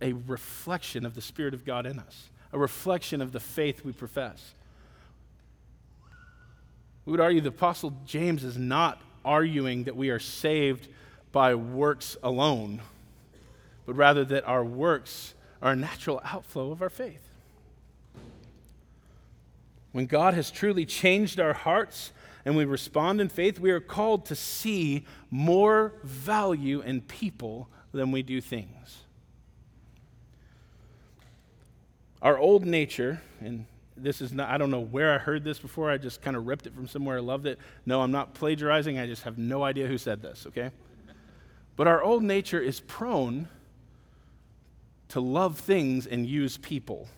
a 0.00 0.14
reflection 0.14 1.04
of 1.04 1.14
the 1.14 1.20
Spirit 1.20 1.52
of 1.52 1.66
God 1.66 1.84
in 1.84 1.98
us, 1.98 2.30
a 2.50 2.58
reflection 2.58 3.20
of 3.20 3.32
the 3.32 3.40
faith 3.40 3.84
we 3.84 3.92
profess. 3.92 4.54
We 7.04 7.10
would 7.10 7.20
argue 7.20 7.42
the 7.42 7.50
Apostle 7.50 7.92
James 8.06 8.42
is 8.42 8.56
not 8.56 9.02
arguing 9.24 9.84
that 9.84 9.96
we 9.96 10.10
are 10.10 10.18
saved 10.18 10.88
by 11.32 11.54
works 11.54 12.16
alone, 12.22 12.80
but 13.86 13.94
rather 13.94 14.24
that 14.24 14.44
our 14.44 14.64
works 14.64 15.34
are 15.60 15.72
a 15.72 15.76
natural 15.76 16.20
outflow 16.24 16.70
of 16.70 16.82
our 16.82 16.90
faith. 16.90 17.22
When 19.92 20.06
God 20.06 20.34
has 20.34 20.50
truly 20.50 20.86
changed 20.86 21.38
our 21.38 21.52
hearts 21.52 22.12
and 22.44 22.56
we 22.56 22.64
respond 22.64 23.20
in 23.20 23.28
faith, 23.28 23.60
we 23.60 23.70
are 23.70 23.80
called 23.80 24.26
to 24.26 24.34
see 24.34 25.06
more 25.30 25.92
value 26.02 26.80
in 26.80 27.02
people 27.02 27.68
than 27.92 28.10
we 28.10 28.22
do 28.22 28.40
things. 28.40 28.98
Our 32.20 32.38
old 32.38 32.64
nature, 32.64 33.20
and 33.40 33.66
this 34.02 34.20
is 34.20 34.32
not, 34.32 34.50
I 34.50 34.58
don't 34.58 34.70
know 34.70 34.80
where 34.80 35.14
I 35.14 35.18
heard 35.18 35.44
this 35.44 35.58
before. 35.58 35.90
I 35.90 35.98
just 35.98 36.22
kind 36.22 36.36
of 36.36 36.46
ripped 36.46 36.66
it 36.66 36.74
from 36.74 36.86
somewhere. 36.86 37.18
I 37.18 37.20
loved 37.20 37.46
it. 37.46 37.58
No, 37.86 38.02
I'm 38.02 38.12
not 38.12 38.34
plagiarizing. 38.34 38.98
I 38.98 39.06
just 39.06 39.22
have 39.22 39.38
no 39.38 39.62
idea 39.62 39.86
who 39.86 39.98
said 39.98 40.22
this, 40.22 40.46
okay? 40.48 40.70
But 41.76 41.86
our 41.86 42.02
old 42.02 42.22
nature 42.22 42.60
is 42.60 42.80
prone 42.80 43.48
to 45.08 45.20
love 45.20 45.58
things 45.58 46.06
and 46.06 46.26
use 46.26 46.56
people 46.56 47.08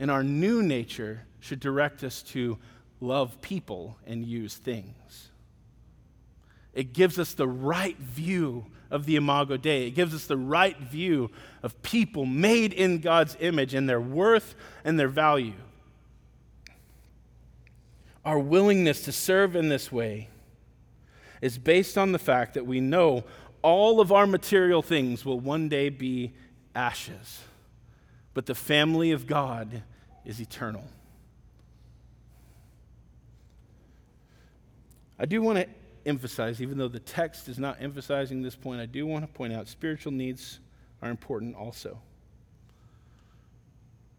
and 0.00 0.10
our 0.10 0.24
new 0.24 0.62
nature 0.62 1.26
should 1.40 1.60
direct 1.60 2.02
us 2.02 2.22
to 2.22 2.58
love 3.00 3.40
people 3.42 3.98
and 4.06 4.24
use 4.24 4.56
things. 4.56 5.28
It 6.72 6.94
gives 6.94 7.18
us 7.18 7.34
the 7.34 7.46
right 7.46 7.98
view 7.98 8.64
of 8.90 9.06
the 9.06 9.16
Imago 9.16 9.56
Dei. 9.56 9.86
It 9.86 9.92
gives 9.92 10.14
us 10.14 10.26
the 10.26 10.36
right 10.36 10.78
view 10.78 11.30
of 11.62 11.80
people 11.82 12.26
made 12.26 12.72
in 12.72 12.98
God's 12.98 13.36
image 13.40 13.74
and 13.74 13.88
their 13.88 14.00
worth 14.00 14.54
and 14.84 14.98
their 14.98 15.08
value. 15.08 15.54
Our 18.24 18.38
willingness 18.38 19.02
to 19.02 19.12
serve 19.12 19.56
in 19.56 19.68
this 19.68 19.90
way 19.90 20.28
is 21.40 21.56
based 21.56 21.96
on 21.96 22.12
the 22.12 22.18
fact 22.18 22.54
that 22.54 22.66
we 22.66 22.80
know 22.80 23.24
all 23.62 24.00
of 24.00 24.12
our 24.12 24.26
material 24.26 24.82
things 24.82 25.24
will 25.24 25.40
one 25.40 25.68
day 25.68 25.88
be 25.88 26.32
ashes, 26.74 27.40
but 28.34 28.46
the 28.46 28.54
family 28.54 29.10
of 29.12 29.26
God 29.26 29.82
is 30.24 30.40
eternal. 30.40 30.84
I 35.18 35.26
do 35.26 35.42
want 35.42 35.58
to 35.58 35.66
emphasize, 36.06 36.60
even 36.60 36.78
though 36.78 36.88
the 36.88 37.00
text 37.00 37.48
is 37.48 37.58
not 37.58 37.76
emphasizing 37.80 38.42
this 38.42 38.56
point, 38.56 38.80
I 38.80 38.86
do 38.86 39.06
want 39.06 39.26
to 39.26 39.32
point 39.32 39.52
out 39.52 39.68
spiritual 39.68 40.12
needs 40.12 40.60
are 41.02 41.10
important 41.10 41.54
also. 41.56 41.98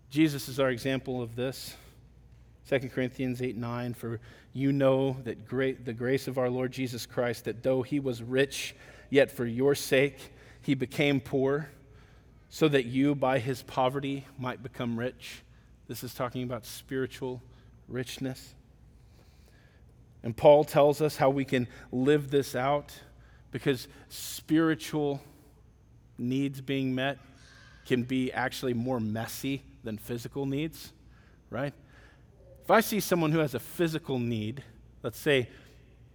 Jesus 0.10 0.50
is 0.50 0.60
our 0.60 0.70
example 0.70 1.22
of 1.22 1.36
this. 1.36 1.76
2 2.70 2.90
Corinthians 2.90 3.42
8 3.42 3.58
9, 3.58 3.94
for 3.94 4.20
you 4.54 4.72
know 4.72 5.18
that 5.24 5.48
great, 5.48 5.86
the 5.86 5.94
grace 5.94 6.28
of 6.28 6.38
our 6.38 6.50
Lord 6.50 6.72
Jesus 6.72 7.06
Christ, 7.06 7.46
that 7.46 7.64
though 7.64 7.82
he 7.82 8.00
was 8.00 8.22
rich, 8.22 8.76
yet 9.10 9.32
for 9.32 9.46
your 9.46 9.76
sake 9.76 10.34
he 10.62 10.74
became 10.74 11.20
poor, 11.20 11.70
so 12.50 12.68
that 12.68 12.86
you 12.86 13.16
by 13.16 13.40
his 13.40 13.64
poverty 13.64 14.26
might 14.38 14.62
become 14.62 15.00
rich. 15.00 15.44
This 15.88 16.04
is 16.04 16.14
talking 16.14 16.44
about 16.44 16.66
spiritual 16.66 17.42
richness. 17.88 18.54
And 20.24 20.36
Paul 20.36 20.64
tells 20.64 21.02
us 21.02 21.18
how 21.18 21.30
we 21.30 21.46
can 21.46 21.68
live 21.92 22.30
this 22.30 22.56
out 22.56 22.94
because 23.52 23.88
spiritual 24.10 25.22
needs 26.18 26.62
being 26.62 26.94
met 26.94 27.18
can 27.86 28.04
be 28.04 28.32
actually 28.32 28.74
more 28.74 29.00
messy 29.00 29.64
than 29.84 29.98
physical 29.98 30.46
needs, 30.46 30.94
right? 31.50 31.74
If 32.64 32.70
I 32.70 32.82
see 32.82 33.00
someone 33.00 33.32
who 33.32 33.40
has 33.40 33.56
a 33.56 33.60
physical 33.60 34.20
need, 34.20 34.64
let's 35.02 35.20
say 35.20 35.50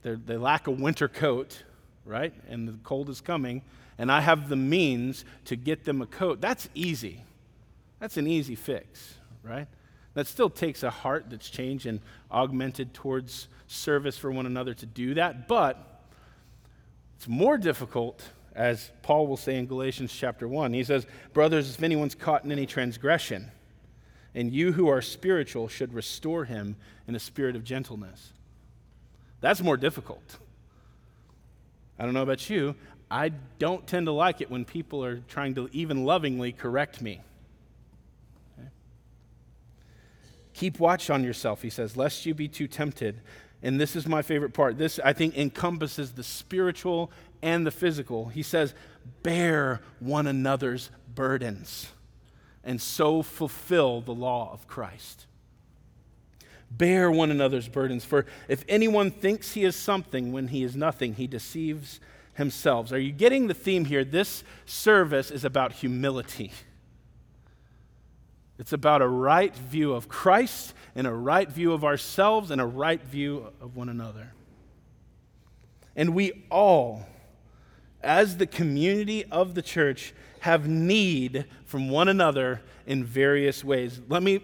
they 0.03 0.37
lack 0.37 0.69
a 0.69 0.71
winter 0.71 1.09
coat, 1.09 1.65
right, 2.05 2.33
and 2.49 2.69
the 2.69 2.79
cold 2.85 3.11
is 3.11 3.21
coming, 3.21 3.63
and 3.99 4.13
I 4.13 4.21
have 4.21 4.49
the 4.49 4.57
means 4.57 5.25
to 5.47 5.57
get 5.57 5.85
them 5.85 6.01
a 6.01 6.07
coat, 6.07 6.41
that's 6.41 6.69
easy. 6.75 7.25
That's 7.99 8.17
an 8.17 8.29
easy 8.29 8.55
fix, 8.55 9.15
right? 9.43 9.67
That 10.17 10.27
still 10.27 10.49
takes 10.49 10.83
a 10.83 10.91
heart 10.91 11.27
that's 11.29 11.49
changed 11.49 11.87
and 11.87 12.01
augmented 12.33 12.95
towards 12.95 13.49
service 13.67 14.17
for 14.17 14.31
one 14.31 14.47
another 14.47 14.73
to 14.75 14.87
do 14.87 15.15
that, 15.15 15.47
but 15.47 16.03
it's 17.17 17.29
more 17.29 17.59
difficult, 17.59 18.23
as 18.55 18.91
Paul 19.03 19.27
will 19.27 19.37
say 19.37 19.57
in 19.57 19.67
Galatians 19.67 20.13
chapter 20.13 20.49
1. 20.49 20.73
He 20.73 20.85
says, 20.85 21.07
Brothers, 21.33 21.75
if 21.75 21.83
anyone's 21.83 22.15
caught 22.15 22.45
in 22.45 22.51
any 22.51 22.65
transgression, 22.65 23.51
and 24.35 24.53
you 24.53 24.73
who 24.73 24.89
are 24.89 25.03
spiritual 25.03 25.69
should 25.69 25.95
restore 25.95 26.45
him 26.45 26.77
in 27.07 27.15
a 27.15 27.19
spirit 27.21 27.57
of 27.57 27.65
gentleness. 27.65 28.33
That's 29.41 29.63
more 29.63 29.77
difficult. 29.77 30.39
I 31.99 32.05
don't 32.05 32.15
know 32.15 32.23
about 32.23 32.49
you. 32.51 32.75
I 33.11 33.33
don't 33.59 33.87
tend 33.87 34.07
to 34.07 34.13
like 34.13 34.41
it 34.41 34.51
when 34.51 34.65
people 34.65 35.05
are 35.05 35.21
trying 35.29 35.55
to 35.55 35.69
even 35.73 36.05
lovingly 36.05 36.53
correct 36.53 37.01
me. 37.01 37.21
Okay? 38.59 38.69
Keep 40.57 40.81
watch 40.81 41.11
on 41.11 41.23
yourself, 41.23 41.61
he 41.61 41.69
says, 41.69 41.99
lest 41.99 42.25
you 42.25 42.33
be 42.33 42.49
too 42.49 42.67
tempted. 42.67 43.21
And 43.63 43.79
this 43.79 43.95
is 43.95 44.07
my 44.07 44.23
favorite 44.23 44.55
part. 44.55 44.79
This, 44.79 44.99
I 45.05 45.13
think, 45.13 45.37
encompasses 45.37 46.13
the 46.13 46.23
spiritual 46.23 47.11
and 47.43 47.67
the 47.67 47.71
physical. 47.71 48.29
He 48.29 48.43
says, 48.43 48.73
bear 49.23 49.83
one 50.01 50.27
another's 50.27 50.91
burdens 51.15 51.89
and 52.65 52.81
so 52.81 53.21
fulfill 53.21 54.01
the 54.01 54.15
law 54.15 54.51
of 54.51 54.67
Christ. 54.67 55.27
Bear 56.71 57.11
one 57.11 57.31
another's 57.31 57.69
burdens, 57.69 58.07
for 58.07 58.25
if 58.49 58.65
anyone 58.67 59.11
thinks 59.11 59.53
he 59.53 59.65
is 59.65 59.77
something 59.77 60.33
when 60.33 60.49
he 60.49 60.65
is 60.65 60.75
nothing, 60.75 61.15
he 61.15 61.27
deceives 61.27 62.01
himself. 62.33 62.93
Are 62.93 62.99
you 62.99 63.13
getting 63.13 63.47
the 63.47 63.55
theme 63.55 63.85
here? 63.85 64.05
This 64.05 64.43
service 64.65 65.31
is 65.31 65.45
about 65.45 65.75
humility. 65.75 66.51
It's 68.59 68.73
about 68.73 69.03
a 69.03 69.09
right 69.09 69.55
view 69.55 69.93
of 69.93 70.09
Christ 70.09 70.75
and 70.95 71.07
a 71.07 71.13
right 71.13 71.49
view 71.49 71.73
of 71.73 71.85
ourselves 71.85 72.51
and 72.51 72.61
a 72.61 72.67
right 72.67 73.03
view 73.03 73.53
of 73.61 73.77
one 73.77 73.89
another. 73.89 74.33
And 75.95 76.15
we 76.15 76.47
all, 76.51 77.07
as 78.03 78.37
the 78.39 78.47
community 78.47 79.25
of 79.27 79.55
the 79.55 79.63
church, 79.63 80.15
have 80.41 80.69
need 80.69 81.47
from 81.65 81.91
one 81.91 82.09
another 82.09 82.63
in 82.87 83.05
various 83.05 83.65
ways. 83.65 84.01
Let 84.09 84.23
me 84.23 84.41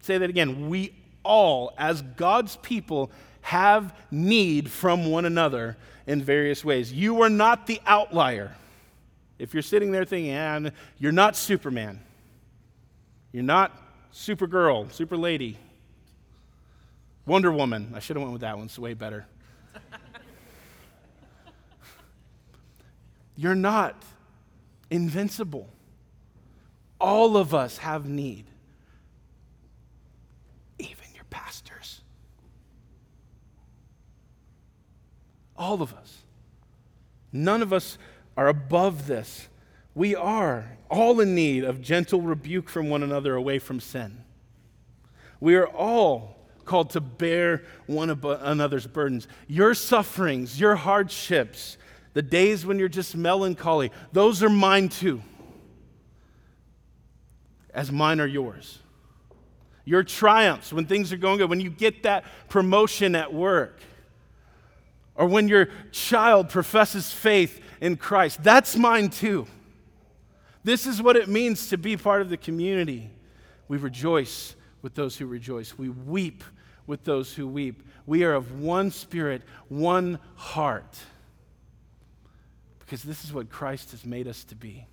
say 0.00 0.18
that 0.18 0.30
again. 0.30 0.68
We 0.68 0.94
all, 1.22 1.74
as 1.76 2.02
God's 2.02 2.56
people, 2.56 3.10
have 3.42 3.94
need 4.10 4.70
from 4.70 5.10
one 5.10 5.24
another 5.24 5.76
in 6.06 6.22
various 6.22 6.64
ways. 6.64 6.92
You 6.92 7.22
are 7.22 7.30
not 7.30 7.66
the 7.66 7.80
outlier. 7.86 8.54
If 9.38 9.54
you're 9.54 9.62
sitting 9.62 9.90
there 9.90 10.04
thinking, 10.04 10.34
ah, 10.34 10.56
and 10.56 10.72
you're 10.98 11.12
not 11.12 11.36
Superman, 11.36 12.00
you're 13.32 13.42
not 13.42 13.76
Supergirl, 14.12 14.90
Super 14.92 15.16
Lady, 15.16 15.56
Wonder 17.26 17.52
Woman. 17.52 17.92
I 17.94 18.00
should 18.00 18.16
have 18.16 18.22
went 18.22 18.32
with 18.32 18.40
that 18.42 18.56
one. 18.56 18.66
It's 18.66 18.78
way 18.78 18.94
better. 18.94 19.26
you're 23.36 23.54
not 23.54 24.02
invincible. 24.90 25.68
All 27.00 27.36
of 27.36 27.54
us 27.54 27.78
have 27.78 28.08
need, 28.08 28.44
even 30.78 31.04
your 31.14 31.24
pastors. 31.30 32.00
All 35.56 35.82
of 35.82 35.94
us. 35.94 36.18
None 37.32 37.62
of 37.62 37.72
us 37.72 37.96
are 38.36 38.48
above 38.48 39.06
this. 39.06 39.46
We 40.00 40.16
are 40.16 40.64
all 40.88 41.20
in 41.20 41.34
need 41.34 41.62
of 41.62 41.82
gentle 41.82 42.22
rebuke 42.22 42.70
from 42.70 42.88
one 42.88 43.02
another 43.02 43.34
away 43.34 43.58
from 43.58 43.80
sin. 43.80 44.24
We 45.40 45.56
are 45.56 45.66
all 45.66 46.38
called 46.64 46.88
to 46.92 47.02
bear 47.02 47.64
one 47.84 48.08
another's 48.08 48.86
burdens. 48.86 49.28
Your 49.46 49.74
sufferings, 49.74 50.58
your 50.58 50.74
hardships, 50.74 51.76
the 52.14 52.22
days 52.22 52.64
when 52.64 52.78
you're 52.78 52.88
just 52.88 53.14
melancholy, 53.14 53.92
those 54.10 54.42
are 54.42 54.48
mine 54.48 54.88
too, 54.88 55.20
as 57.74 57.92
mine 57.92 58.20
are 58.22 58.26
yours. 58.26 58.78
Your 59.84 60.02
triumphs, 60.02 60.72
when 60.72 60.86
things 60.86 61.12
are 61.12 61.18
going 61.18 61.36
good, 61.36 61.50
when 61.50 61.60
you 61.60 61.68
get 61.68 62.04
that 62.04 62.24
promotion 62.48 63.14
at 63.14 63.34
work, 63.34 63.78
or 65.14 65.26
when 65.26 65.46
your 65.46 65.68
child 65.92 66.48
professes 66.48 67.12
faith 67.12 67.60
in 67.82 67.98
Christ, 67.98 68.42
that's 68.42 68.78
mine 68.78 69.10
too. 69.10 69.46
This 70.62 70.86
is 70.86 71.00
what 71.00 71.16
it 71.16 71.28
means 71.28 71.68
to 71.68 71.78
be 71.78 71.96
part 71.96 72.22
of 72.22 72.28
the 72.28 72.36
community. 72.36 73.10
We 73.68 73.78
rejoice 73.78 74.54
with 74.82 74.94
those 74.94 75.16
who 75.16 75.26
rejoice, 75.26 75.76
we 75.78 75.88
weep 75.88 76.42
with 76.86 77.04
those 77.04 77.34
who 77.34 77.46
weep. 77.46 77.82
We 78.06 78.24
are 78.24 78.34
of 78.34 78.60
one 78.60 78.90
spirit, 78.90 79.42
one 79.68 80.18
heart 80.36 80.98
because 82.90 83.04
this 83.04 83.24
is 83.24 83.32
what 83.32 83.48
Christ 83.48 83.92
has 83.92 84.04
made 84.04 84.26
us 84.26 84.42
to 84.42 84.56
be. 84.56 84.84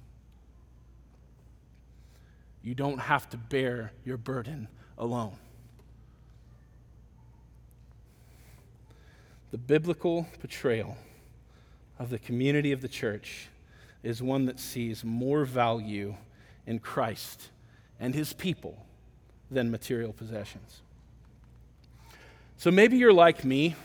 You 2.62 2.76
don't 2.76 3.00
have 3.00 3.28
to 3.32 3.38
bear 3.38 3.92
your 4.06 4.18
burden 4.18 4.68
alone. 5.00 5.36
The 9.50 9.58
biblical 9.58 10.28
portrayal 10.40 10.96
of 11.98 12.12
the 12.12 12.20
community 12.20 12.72
of 12.72 12.82
the 12.82 12.88
church 12.88 13.50
is 14.08 14.22
one 14.22 14.46
that 14.46 14.60
sees 14.60 15.04
more 15.04 15.46
value 15.46 16.16
in 16.66 16.80
Christ 16.80 17.50
and 18.00 18.14
his 18.14 18.34
people 18.34 18.86
than 19.52 19.70
material 19.70 20.14
possessions. 20.14 20.82
So 22.58 22.72
maybe 22.72 22.98
you're 22.98 23.14
like 23.14 23.44
me 23.44 23.76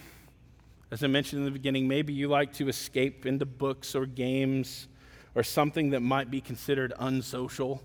as 0.92 1.02
I 1.02 1.06
mentioned 1.06 1.38
in 1.38 1.46
the 1.46 1.50
beginning, 1.50 1.88
maybe 1.88 2.12
you 2.12 2.28
like 2.28 2.52
to 2.54 2.68
escape 2.68 3.24
into 3.24 3.46
books 3.46 3.94
or 3.94 4.04
games 4.04 4.88
or 5.34 5.42
something 5.42 5.90
that 5.90 6.00
might 6.00 6.30
be 6.30 6.42
considered 6.42 6.92
unsocial. 6.98 7.82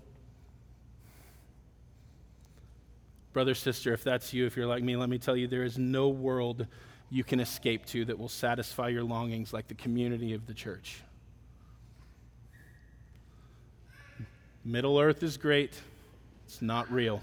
Brother, 3.32 3.54
sister, 3.54 3.94
if 3.94 4.04
that's 4.04 4.34
you, 4.34 4.44
if 4.44 4.58
you're 4.58 4.66
like 4.66 4.82
me, 4.82 4.94
let 4.94 5.08
me 5.08 5.16
tell 5.16 5.34
you 5.34 5.48
there 5.48 5.64
is 5.64 5.78
no 5.78 6.10
world 6.10 6.66
you 7.08 7.24
can 7.24 7.40
escape 7.40 7.86
to 7.86 8.04
that 8.04 8.18
will 8.18 8.28
satisfy 8.28 8.88
your 8.88 9.04
longings 9.04 9.54
like 9.54 9.68
the 9.68 9.74
community 9.74 10.34
of 10.34 10.46
the 10.46 10.52
church. 10.52 11.00
Middle 14.64 14.98
Earth 14.98 15.22
is 15.22 15.36
great, 15.36 15.72
it's 16.46 16.60
not 16.60 16.90
real. 16.90 17.22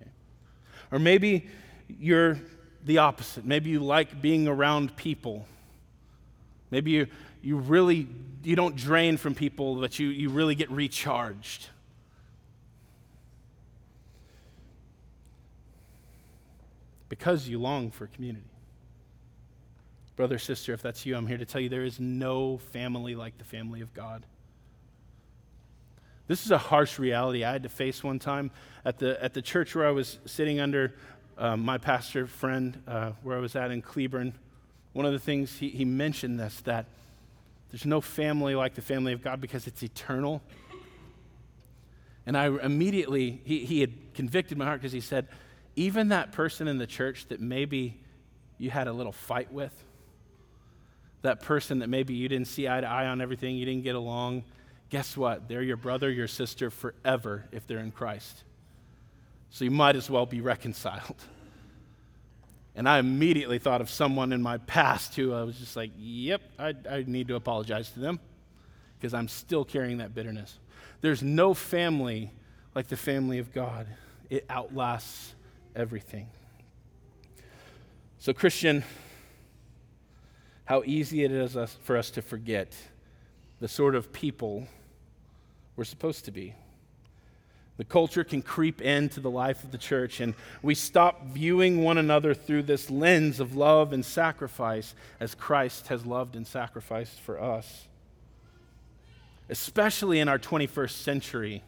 Okay. 0.00 0.10
Or 0.92 0.98
maybe 0.98 1.48
you're 1.88 2.38
the 2.84 2.98
opposite. 2.98 3.44
Maybe 3.44 3.70
you 3.70 3.80
like 3.80 4.20
being 4.20 4.46
around 4.46 4.96
people. 4.96 5.46
Maybe 6.70 6.90
you, 6.92 7.06
you 7.42 7.56
really 7.56 8.08
you 8.44 8.56
don't 8.56 8.76
drain 8.76 9.16
from 9.16 9.34
people, 9.34 9.76
but 9.76 9.98
you, 9.98 10.08
you 10.08 10.28
really 10.28 10.54
get 10.54 10.70
recharged. 10.70 11.68
Because 17.08 17.48
you 17.48 17.58
long 17.58 17.90
for 17.90 18.06
community. 18.06 18.44
Brother, 20.16 20.38
sister, 20.38 20.72
if 20.72 20.82
that's 20.82 21.04
you, 21.06 21.16
I'm 21.16 21.26
here 21.26 21.38
to 21.38 21.46
tell 21.46 21.60
you 21.60 21.68
there 21.68 21.84
is 21.84 21.98
no 21.98 22.58
family 22.58 23.14
like 23.14 23.38
the 23.38 23.44
family 23.44 23.80
of 23.80 23.92
God. 23.94 24.24
This 26.26 26.46
is 26.46 26.50
a 26.50 26.58
harsh 26.58 26.98
reality 26.98 27.44
I 27.44 27.52
had 27.52 27.64
to 27.64 27.68
face 27.68 28.02
one 28.02 28.18
time 28.18 28.50
at 28.84 28.98
the, 28.98 29.22
at 29.22 29.34
the 29.34 29.42
church 29.42 29.74
where 29.74 29.86
I 29.86 29.90
was 29.90 30.18
sitting 30.24 30.58
under 30.58 30.94
uh, 31.36 31.56
my 31.56 31.76
pastor 31.76 32.26
friend, 32.26 32.82
uh, 32.88 33.10
where 33.22 33.36
I 33.36 33.40
was 33.40 33.54
at 33.56 33.70
in 33.70 33.82
Cleburne. 33.82 34.32
One 34.94 35.04
of 35.04 35.12
the 35.12 35.18
things 35.18 35.58
he, 35.58 35.68
he 35.68 35.84
mentioned 35.84 36.40
this 36.40 36.60
that 36.62 36.86
there's 37.70 37.84
no 37.84 38.00
family 38.00 38.54
like 38.54 38.74
the 38.74 38.82
family 38.82 39.12
of 39.12 39.22
God 39.22 39.40
because 39.40 39.66
it's 39.66 39.82
eternal. 39.82 40.40
And 42.24 42.38
I 42.38 42.46
immediately, 42.46 43.42
he, 43.44 43.66
he 43.66 43.80
had 43.80 43.92
convicted 44.14 44.56
my 44.56 44.64
heart 44.64 44.80
because 44.80 44.92
he 44.92 45.00
said, 45.00 45.28
even 45.76 46.08
that 46.08 46.32
person 46.32 46.68
in 46.68 46.78
the 46.78 46.86
church 46.86 47.26
that 47.28 47.40
maybe 47.40 48.00
you 48.56 48.70
had 48.70 48.86
a 48.86 48.92
little 48.92 49.12
fight 49.12 49.52
with, 49.52 49.74
that 51.20 51.42
person 51.42 51.80
that 51.80 51.88
maybe 51.88 52.14
you 52.14 52.28
didn't 52.28 52.46
see 52.46 52.66
eye 52.66 52.80
to 52.80 52.86
eye 52.86 53.08
on 53.08 53.20
everything, 53.20 53.56
you 53.56 53.66
didn't 53.66 53.82
get 53.82 53.94
along, 53.94 54.44
guess 54.90 55.16
what? 55.16 55.48
They're 55.48 55.62
your 55.62 55.76
brother, 55.76 56.10
your 56.10 56.28
sister 56.28 56.70
forever 56.70 57.44
if 57.52 57.66
they're 57.66 57.78
in 57.78 57.90
Christ. 57.90 58.44
So 59.50 59.64
you 59.64 59.70
might 59.70 59.96
as 59.96 60.10
well 60.10 60.26
be 60.26 60.40
reconciled. 60.40 61.22
And 62.76 62.88
I 62.88 62.98
immediately 62.98 63.58
thought 63.58 63.80
of 63.80 63.88
someone 63.88 64.32
in 64.32 64.42
my 64.42 64.58
past 64.58 65.14
who 65.14 65.32
I 65.32 65.42
was 65.42 65.56
just 65.58 65.76
like, 65.76 65.92
yep, 65.96 66.42
I, 66.58 66.74
I 66.90 67.04
need 67.06 67.28
to 67.28 67.36
apologize 67.36 67.90
to 67.90 68.00
them 68.00 68.18
because 68.98 69.14
I'm 69.14 69.28
still 69.28 69.64
carrying 69.64 69.98
that 69.98 70.14
bitterness. 70.14 70.58
There's 71.00 71.22
no 71.22 71.54
family 71.54 72.32
like 72.74 72.88
the 72.88 72.96
family 72.96 73.38
of 73.38 73.52
God, 73.52 73.86
it 74.28 74.44
outlasts 74.50 75.34
everything. 75.76 76.28
So, 78.18 78.32
Christian, 78.32 78.82
how 80.64 80.82
easy 80.84 81.24
it 81.24 81.30
is 81.30 81.56
for 81.82 81.96
us 81.96 82.10
to 82.12 82.22
forget 82.22 82.74
the 83.64 83.68
sort 83.68 83.94
of 83.94 84.12
people 84.12 84.68
we're 85.74 85.84
supposed 85.84 86.26
to 86.26 86.30
be. 86.30 86.54
The 87.78 87.84
culture 87.86 88.22
can 88.22 88.42
creep 88.42 88.82
into 88.82 89.20
the 89.20 89.30
life 89.30 89.64
of 89.64 89.70
the 89.70 89.78
church, 89.78 90.20
and 90.20 90.34
we 90.60 90.74
stop 90.74 91.28
viewing 91.28 91.82
one 91.82 91.96
another 91.96 92.34
through 92.34 92.64
this 92.64 92.90
lens 92.90 93.40
of 93.40 93.56
love 93.56 93.94
and 93.94 94.04
sacrifice 94.04 94.94
as 95.18 95.34
Christ 95.34 95.86
has 95.86 96.04
loved 96.04 96.36
and 96.36 96.46
sacrificed 96.46 97.18
for 97.20 97.40
us. 97.40 97.88
Especially 99.48 100.20
in 100.20 100.28
our 100.28 100.38
21st 100.38 100.90
century, 100.90 101.62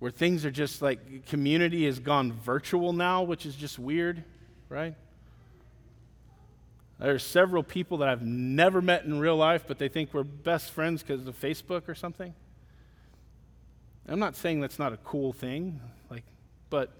where 0.00 0.10
things 0.10 0.44
are 0.44 0.50
just 0.50 0.82
like 0.82 1.26
community 1.26 1.86
has 1.86 2.00
gone 2.00 2.32
virtual 2.32 2.92
now, 2.92 3.22
which 3.22 3.46
is 3.46 3.54
just 3.54 3.78
weird, 3.78 4.24
right? 4.68 4.96
There 7.00 7.14
are 7.14 7.18
several 7.18 7.62
people 7.62 7.98
that 7.98 8.10
I've 8.10 8.22
never 8.22 8.82
met 8.82 9.04
in 9.04 9.18
real 9.18 9.36
life, 9.36 9.64
but 9.66 9.78
they 9.78 9.88
think 9.88 10.12
we're 10.12 10.22
best 10.22 10.70
friends 10.70 11.02
because 11.02 11.26
of 11.26 11.40
Facebook 11.40 11.88
or 11.88 11.94
something. 11.94 12.34
I'm 14.06 14.18
not 14.18 14.36
saying 14.36 14.60
that's 14.60 14.78
not 14.78 14.92
a 14.92 14.98
cool 14.98 15.32
thing, 15.32 15.80
like, 16.10 16.24
but 16.68 16.90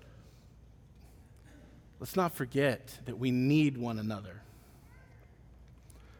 let's 1.99 2.17
not 2.17 2.33
forget 2.33 2.99
that 3.05 3.19
we 3.19 3.31
need 3.31 3.77
one 3.77 3.99
another. 3.99 4.41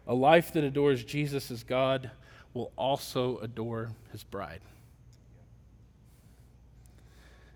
A 0.07 0.15
life 0.15 0.53
that 0.53 0.65
adores 0.65 1.03
Jesus 1.03 1.51
as 1.51 1.63
God 1.63 2.11
will 2.53 2.73
also 2.77 3.39
adore 3.39 3.93
his 4.13 4.25
bride. 4.25 4.61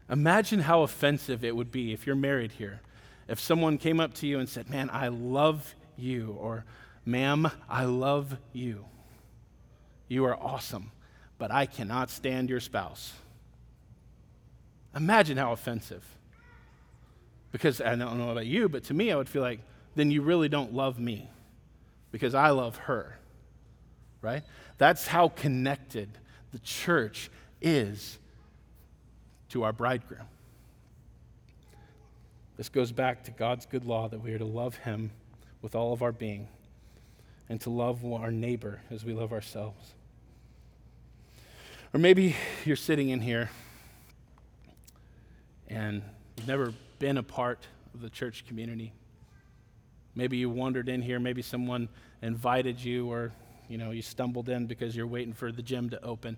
Imagine 0.08 0.60
how 0.60 0.82
offensive 0.82 1.44
it 1.44 1.54
would 1.54 1.70
be 1.70 1.92
if 1.92 2.06
you're 2.06 2.16
married 2.16 2.52
here. 2.52 2.80
If 3.28 3.40
someone 3.40 3.76
came 3.76 4.00
up 4.00 4.14
to 4.14 4.26
you 4.26 4.38
and 4.38 4.48
said, 4.48 4.70
Man, 4.70 4.88
I 4.90 5.08
love 5.08 5.74
you, 5.96 6.36
or 6.40 6.64
Ma'am, 7.04 7.50
I 7.68 7.84
love 7.84 8.36
you. 8.52 8.84
You 10.08 10.24
are 10.24 10.36
awesome, 10.36 10.90
but 11.38 11.50
I 11.50 11.66
cannot 11.66 12.10
stand 12.10 12.48
your 12.48 12.60
spouse. 12.60 13.12
Imagine 14.94 15.36
how 15.36 15.52
offensive. 15.52 16.04
Because 17.52 17.80
I 17.80 17.94
don't 17.94 18.18
know 18.18 18.30
about 18.30 18.46
you, 18.46 18.68
but 18.68 18.84
to 18.84 18.94
me, 18.94 19.12
I 19.12 19.16
would 19.16 19.28
feel 19.28 19.42
like, 19.42 19.60
then 19.94 20.10
you 20.10 20.22
really 20.22 20.48
don't 20.48 20.72
love 20.72 20.98
me 20.98 21.28
because 22.10 22.34
I 22.34 22.50
love 22.50 22.76
her. 22.76 23.18
Right? 24.22 24.42
That's 24.78 25.06
how 25.06 25.28
connected 25.28 26.08
the 26.52 26.58
church 26.60 27.30
is 27.60 28.18
to 29.50 29.62
our 29.62 29.72
bridegroom. 29.72 30.26
This 32.56 32.68
goes 32.68 32.92
back 32.92 33.24
to 33.24 33.30
God's 33.30 33.66
good 33.66 33.84
law 33.84 34.08
that 34.08 34.22
we 34.22 34.32
are 34.32 34.38
to 34.38 34.44
love 34.44 34.76
him 34.76 35.10
with 35.64 35.74
all 35.74 35.94
of 35.94 36.02
our 36.02 36.12
being 36.12 36.46
and 37.48 37.58
to 37.58 37.70
love 37.70 38.04
our 38.04 38.30
neighbor 38.30 38.82
as 38.90 39.02
we 39.02 39.14
love 39.14 39.32
ourselves. 39.32 39.94
Or 41.94 41.98
maybe 41.98 42.36
you're 42.66 42.76
sitting 42.76 43.08
in 43.08 43.18
here 43.18 43.48
and 45.68 46.02
you've 46.36 46.46
never 46.46 46.74
been 46.98 47.16
a 47.16 47.22
part 47.22 47.66
of 47.94 48.02
the 48.02 48.10
church 48.10 48.46
community. 48.46 48.92
Maybe 50.14 50.36
you 50.36 50.50
wandered 50.50 50.90
in 50.90 51.00
here, 51.00 51.18
maybe 51.18 51.40
someone 51.40 51.88
invited 52.20 52.78
you 52.84 53.10
or 53.10 53.32
you 53.66 53.78
know, 53.78 53.90
you 53.90 54.02
stumbled 54.02 54.50
in 54.50 54.66
because 54.66 54.94
you're 54.94 55.06
waiting 55.06 55.32
for 55.32 55.50
the 55.50 55.62
gym 55.62 55.88
to 55.88 56.04
open. 56.04 56.36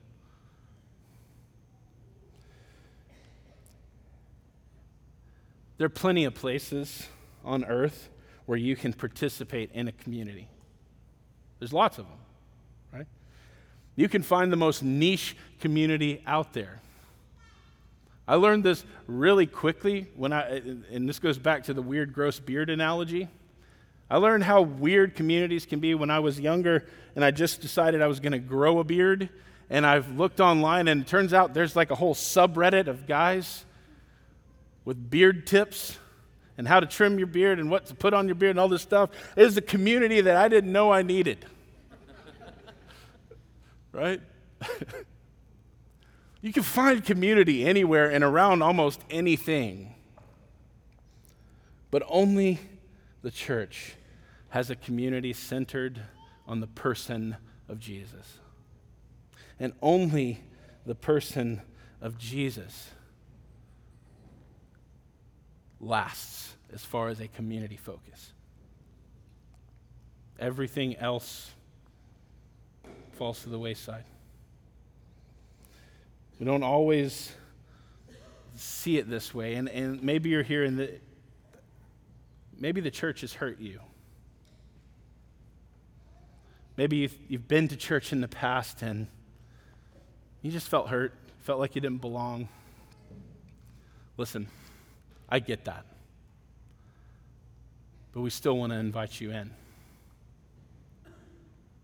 There 5.78 5.86
are 5.86 5.88
plenty 5.88 6.24
of 6.24 6.34
places 6.34 7.08
on 7.44 7.64
earth 7.64 8.08
where 8.46 8.58
you 8.58 8.76
can 8.76 8.92
participate 8.92 9.70
in 9.74 9.88
a 9.88 9.92
community. 9.92 10.48
There's 11.58 11.72
lots 11.72 11.98
of 11.98 12.06
them, 12.06 12.18
right? 12.92 13.06
You 13.96 14.08
can 14.08 14.22
find 14.22 14.52
the 14.52 14.56
most 14.56 14.82
niche 14.82 15.36
community 15.60 16.22
out 16.26 16.52
there. 16.52 16.80
I 18.28 18.36
learned 18.36 18.64
this 18.64 18.84
really 19.06 19.46
quickly 19.46 20.08
when 20.16 20.32
I, 20.32 20.60
and 20.90 21.08
this 21.08 21.18
goes 21.18 21.38
back 21.38 21.64
to 21.64 21.74
the 21.74 21.82
weird, 21.82 22.12
gross 22.12 22.40
beard 22.40 22.70
analogy. 22.70 23.28
I 24.10 24.16
learned 24.18 24.44
how 24.44 24.62
weird 24.62 25.14
communities 25.14 25.66
can 25.66 25.80
be 25.80 25.94
when 25.94 26.10
I 26.10 26.18
was 26.18 26.38
younger 26.38 26.86
and 27.14 27.24
I 27.24 27.30
just 27.30 27.60
decided 27.60 28.02
I 28.02 28.06
was 28.06 28.20
going 28.20 28.32
to 28.32 28.38
grow 28.38 28.78
a 28.78 28.84
beard. 28.84 29.28
And 29.70 29.84
I've 29.84 30.16
looked 30.16 30.40
online 30.40 30.86
and 30.86 31.02
it 31.02 31.08
turns 31.08 31.32
out 31.32 31.54
there's 31.54 31.74
like 31.74 31.90
a 31.90 31.96
whole 31.96 32.14
subreddit 32.14 32.86
of 32.86 33.06
guys 33.06 33.64
with 34.84 35.10
beard 35.10 35.46
tips 35.46 35.98
and 36.58 36.66
how 36.66 36.80
to 36.80 36.86
trim 36.86 37.18
your 37.18 37.26
beard 37.26 37.58
and 37.58 37.70
what 37.70 37.86
to 37.86 37.94
put 37.94 38.14
on 38.14 38.26
your 38.26 38.34
beard 38.34 38.50
and 38.50 38.58
all 38.58 38.68
this 38.68 38.82
stuff. 38.82 39.10
It 39.36 39.42
is 39.42 39.56
a 39.56 39.62
community 39.62 40.20
that 40.20 40.36
I 40.36 40.48
didn't 40.48 40.72
know 40.72 40.92
I 40.92 41.02
needed. 41.02 41.44
right? 43.92 44.20
You 46.46 46.52
can 46.52 46.62
find 46.62 47.04
community 47.04 47.64
anywhere 47.64 48.08
and 48.08 48.22
around 48.22 48.62
almost 48.62 49.00
anything. 49.10 49.96
But 51.90 52.04
only 52.06 52.60
the 53.22 53.32
church 53.32 53.94
has 54.50 54.70
a 54.70 54.76
community 54.76 55.32
centered 55.32 56.00
on 56.46 56.60
the 56.60 56.68
person 56.68 57.36
of 57.68 57.80
Jesus. 57.80 58.38
And 59.58 59.72
only 59.82 60.44
the 60.84 60.94
person 60.94 61.62
of 62.00 62.16
Jesus 62.16 62.90
lasts 65.86 66.54
as 66.72 66.84
far 66.84 67.08
as 67.08 67.20
a 67.20 67.28
community 67.28 67.76
focus. 67.76 68.32
Everything 70.38 70.96
else 70.96 71.50
falls 73.12 73.42
to 73.42 73.48
the 73.48 73.58
wayside. 73.58 74.04
We 76.38 76.44
don't 76.44 76.62
always 76.62 77.32
see 78.56 78.98
it 78.98 79.08
this 79.08 79.34
way. 79.34 79.54
And, 79.54 79.68
and 79.68 80.02
maybe 80.02 80.28
you're 80.28 80.42
here 80.42 80.64
and 80.64 80.78
the, 80.78 80.92
maybe 82.58 82.80
the 82.80 82.90
church 82.90 83.22
has 83.22 83.32
hurt 83.32 83.58
you. 83.58 83.80
Maybe 86.76 86.96
you've, 86.98 87.16
you've 87.28 87.48
been 87.48 87.68
to 87.68 87.76
church 87.76 88.12
in 88.12 88.20
the 88.20 88.28
past 88.28 88.82
and 88.82 89.06
you 90.42 90.50
just 90.50 90.68
felt 90.68 90.88
hurt, 90.88 91.14
felt 91.40 91.58
like 91.58 91.74
you 91.74 91.80
didn't 91.80 92.02
belong. 92.02 92.48
Listen, 94.18 94.46
I 95.28 95.38
get 95.38 95.64
that. 95.64 95.84
But 98.12 98.20
we 98.20 98.30
still 98.30 98.56
want 98.56 98.72
to 98.72 98.78
invite 98.78 99.20
you 99.20 99.30
in. 99.30 99.50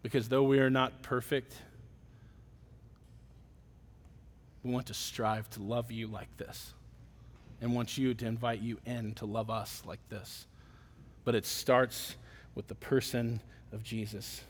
Because 0.02 0.28
though 0.28 0.42
we 0.42 0.58
are 0.58 0.70
not 0.70 1.02
perfect, 1.02 1.54
we 4.62 4.70
want 4.70 4.86
to 4.86 4.94
strive 4.94 5.48
to 5.50 5.62
love 5.62 5.90
you 5.90 6.06
like 6.06 6.36
this 6.36 6.72
and 7.60 7.74
want 7.74 7.96
you 7.96 8.14
to 8.14 8.26
invite 8.26 8.60
you 8.60 8.78
in 8.86 9.14
to 9.14 9.26
love 9.26 9.50
us 9.50 9.82
like 9.86 10.00
this. 10.08 10.46
But 11.24 11.34
it 11.34 11.46
starts 11.46 12.16
with 12.54 12.66
the 12.66 12.74
person 12.74 13.40
of 13.72 13.82
Jesus. 13.82 14.42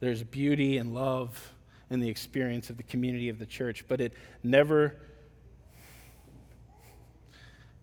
There's 0.00 0.22
beauty 0.22 0.78
and 0.78 0.94
love 0.94 1.52
in 1.90 2.00
the 2.00 2.08
experience 2.08 2.70
of 2.70 2.76
the 2.76 2.82
community 2.82 3.28
of 3.28 3.38
the 3.38 3.46
church, 3.46 3.84
but 3.86 4.00
it 4.00 4.12
never 4.42 4.96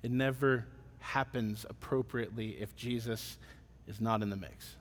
it 0.04 0.12
never 0.12 0.66
happens 1.00 1.66
appropriately 1.70 2.58
if 2.60 2.76
Jesus 2.76 3.38
is 3.88 4.00
not 4.00 4.22
in 4.22 4.30
the 4.30 4.36
mix. 4.36 4.76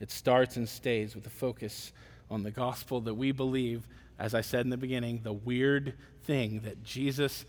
It 0.00 0.10
starts 0.10 0.56
and 0.56 0.68
stays 0.68 1.14
with 1.14 1.26
a 1.26 1.30
focus 1.30 1.92
on 2.30 2.42
the 2.42 2.50
gospel 2.50 3.00
that 3.02 3.14
we 3.14 3.32
believe, 3.32 3.86
as 4.18 4.34
I 4.34 4.40
said 4.40 4.64
in 4.64 4.70
the 4.70 4.76
beginning, 4.76 5.20
the 5.22 5.32
weird 5.32 5.94
thing 6.24 6.60
that 6.60 6.82
Jesus 6.82 7.44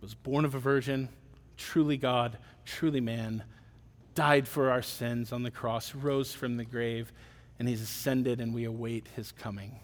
was 0.00 0.14
born 0.14 0.44
of 0.44 0.54
a 0.54 0.58
virgin, 0.58 1.08
truly 1.56 1.96
God, 1.96 2.38
truly 2.64 3.00
man, 3.00 3.42
died 4.14 4.46
for 4.46 4.70
our 4.70 4.82
sins 4.82 5.32
on 5.32 5.42
the 5.42 5.50
cross, 5.50 5.94
rose 5.94 6.32
from 6.32 6.56
the 6.56 6.64
grave, 6.64 7.12
and 7.58 7.68
he's 7.68 7.82
ascended, 7.82 8.40
and 8.40 8.54
we 8.54 8.64
await 8.64 9.06
his 9.16 9.32
coming. 9.32 9.80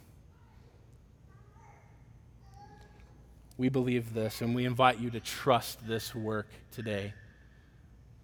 We 3.59 3.68
believe 3.70 4.12
this, 4.12 4.42
and 4.42 4.54
we 4.54 4.66
invite 4.66 5.00
you 5.00 5.11
to 5.11 5.20
trust 5.20 5.86
this 5.86 6.14
work 6.14 6.48
today 6.72 7.14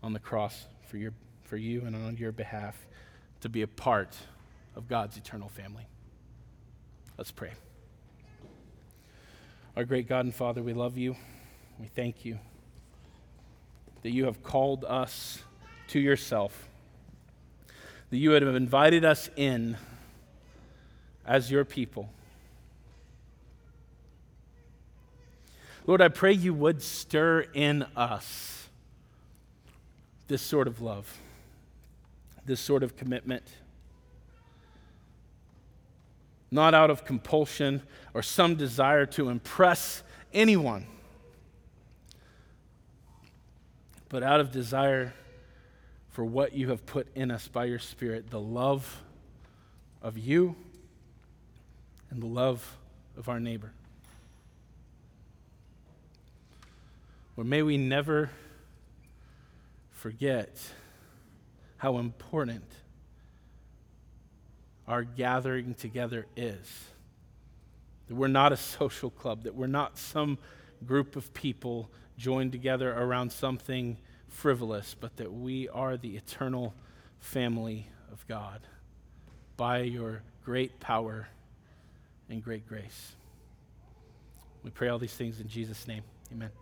on 0.02 0.12
the 0.12 0.18
cross 0.18 0.66
for, 0.88 0.98
your, 0.98 1.12
for 1.44 1.56
you 1.56 1.82
and 1.86 1.96
on 1.96 2.16
your 2.18 2.32
behalf 2.32 2.76
to 3.40 3.48
be 3.48 3.62
a 3.62 3.66
part 3.66 4.14
of 4.76 4.88
God's 4.88 5.16
eternal 5.16 5.48
family. 5.48 5.86
Let's 7.16 7.30
pray. 7.30 7.52
Our 9.74 9.84
great 9.84 10.06
God 10.06 10.26
and 10.26 10.34
Father, 10.34 10.62
we 10.62 10.74
love 10.74 10.98
you. 10.98 11.16
We 11.78 11.86
thank 11.86 12.26
you 12.26 12.38
that 14.02 14.10
you 14.10 14.26
have 14.26 14.42
called 14.42 14.84
us 14.84 15.38
to 15.88 15.98
yourself, 15.98 16.68
that 18.10 18.18
you 18.18 18.32
have 18.32 18.42
invited 18.42 19.04
us 19.04 19.30
in 19.36 19.78
as 21.24 21.50
your 21.50 21.64
people. 21.64 22.10
Lord, 25.86 26.00
I 26.00 26.08
pray 26.08 26.32
you 26.32 26.54
would 26.54 26.80
stir 26.80 27.40
in 27.54 27.82
us 27.96 28.68
this 30.28 30.40
sort 30.40 30.68
of 30.68 30.80
love, 30.80 31.20
this 32.46 32.60
sort 32.60 32.82
of 32.82 32.96
commitment. 32.96 33.42
Not 36.50 36.72
out 36.74 36.90
of 36.90 37.04
compulsion 37.04 37.82
or 38.14 38.22
some 38.22 38.54
desire 38.54 39.06
to 39.06 39.28
impress 39.28 40.02
anyone, 40.32 40.86
but 44.08 44.22
out 44.22 44.38
of 44.38 44.52
desire 44.52 45.14
for 46.10 46.24
what 46.24 46.52
you 46.52 46.68
have 46.68 46.86
put 46.86 47.08
in 47.16 47.30
us 47.30 47.48
by 47.48 47.64
your 47.64 47.78
Spirit 47.78 48.30
the 48.30 48.40
love 48.40 49.02
of 50.00 50.16
you 50.16 50.54
and 52.10 52.22
the 52.22 52.26
love 52.26 52.76
of 53.16 53.28
our 53.28 53.40
neighbor. 53.40 53.72
Or 57.42 57.44
may 57.44 57.62
we 57.62 57.76
never 57.76 58.30
forget 59.90 60.56
how 61.76 61.98
important 61.98 62.62
our 64.86 65.02
gathering 65.02 65.74
together 65.74 66.26
is. 66.36 66.84
That 68.06 68.14
we're 68.14 68.28
not 68.28 68.52
a 68.52 68.56
social 68.78 69.10
club, 69.10 69.42
that 69.42 69.56
we're 69.56 69.66
not 69.66 69.98
some 69.98 70.38
group 70.86 71.16
of 71.16 71.34
people 71.34 71.90
joined 72.16 72.52
together 72.52 72.92
around 72.92 73.32
something 73.32 73.98
frivolous, 74.28 74.94
but 74.94 75.16
that 75.16 75.32
we 75.32 75.68
are 75.70 75.96
the 75.96 76.16
eternal 76.16 76.74
family 77.18 77.88
of 78.12 78.24
God 78.28 78.60
by 79.56 79.78
your 79.78 80.22
great 80.44 80.78
power 80.78 81.26
and 82.30 82.40
great 82.40 82.68
grace. 82.68 83.16
We 84.62 84.70
pray 84.70 84.86
all 84.86 85.00
these 85.00 85.14
things 85.14 85.40
in 85.40 85.48
Jesus' 85.48 85.88
name. 85.88 86.04
Amen. 86.30 86.61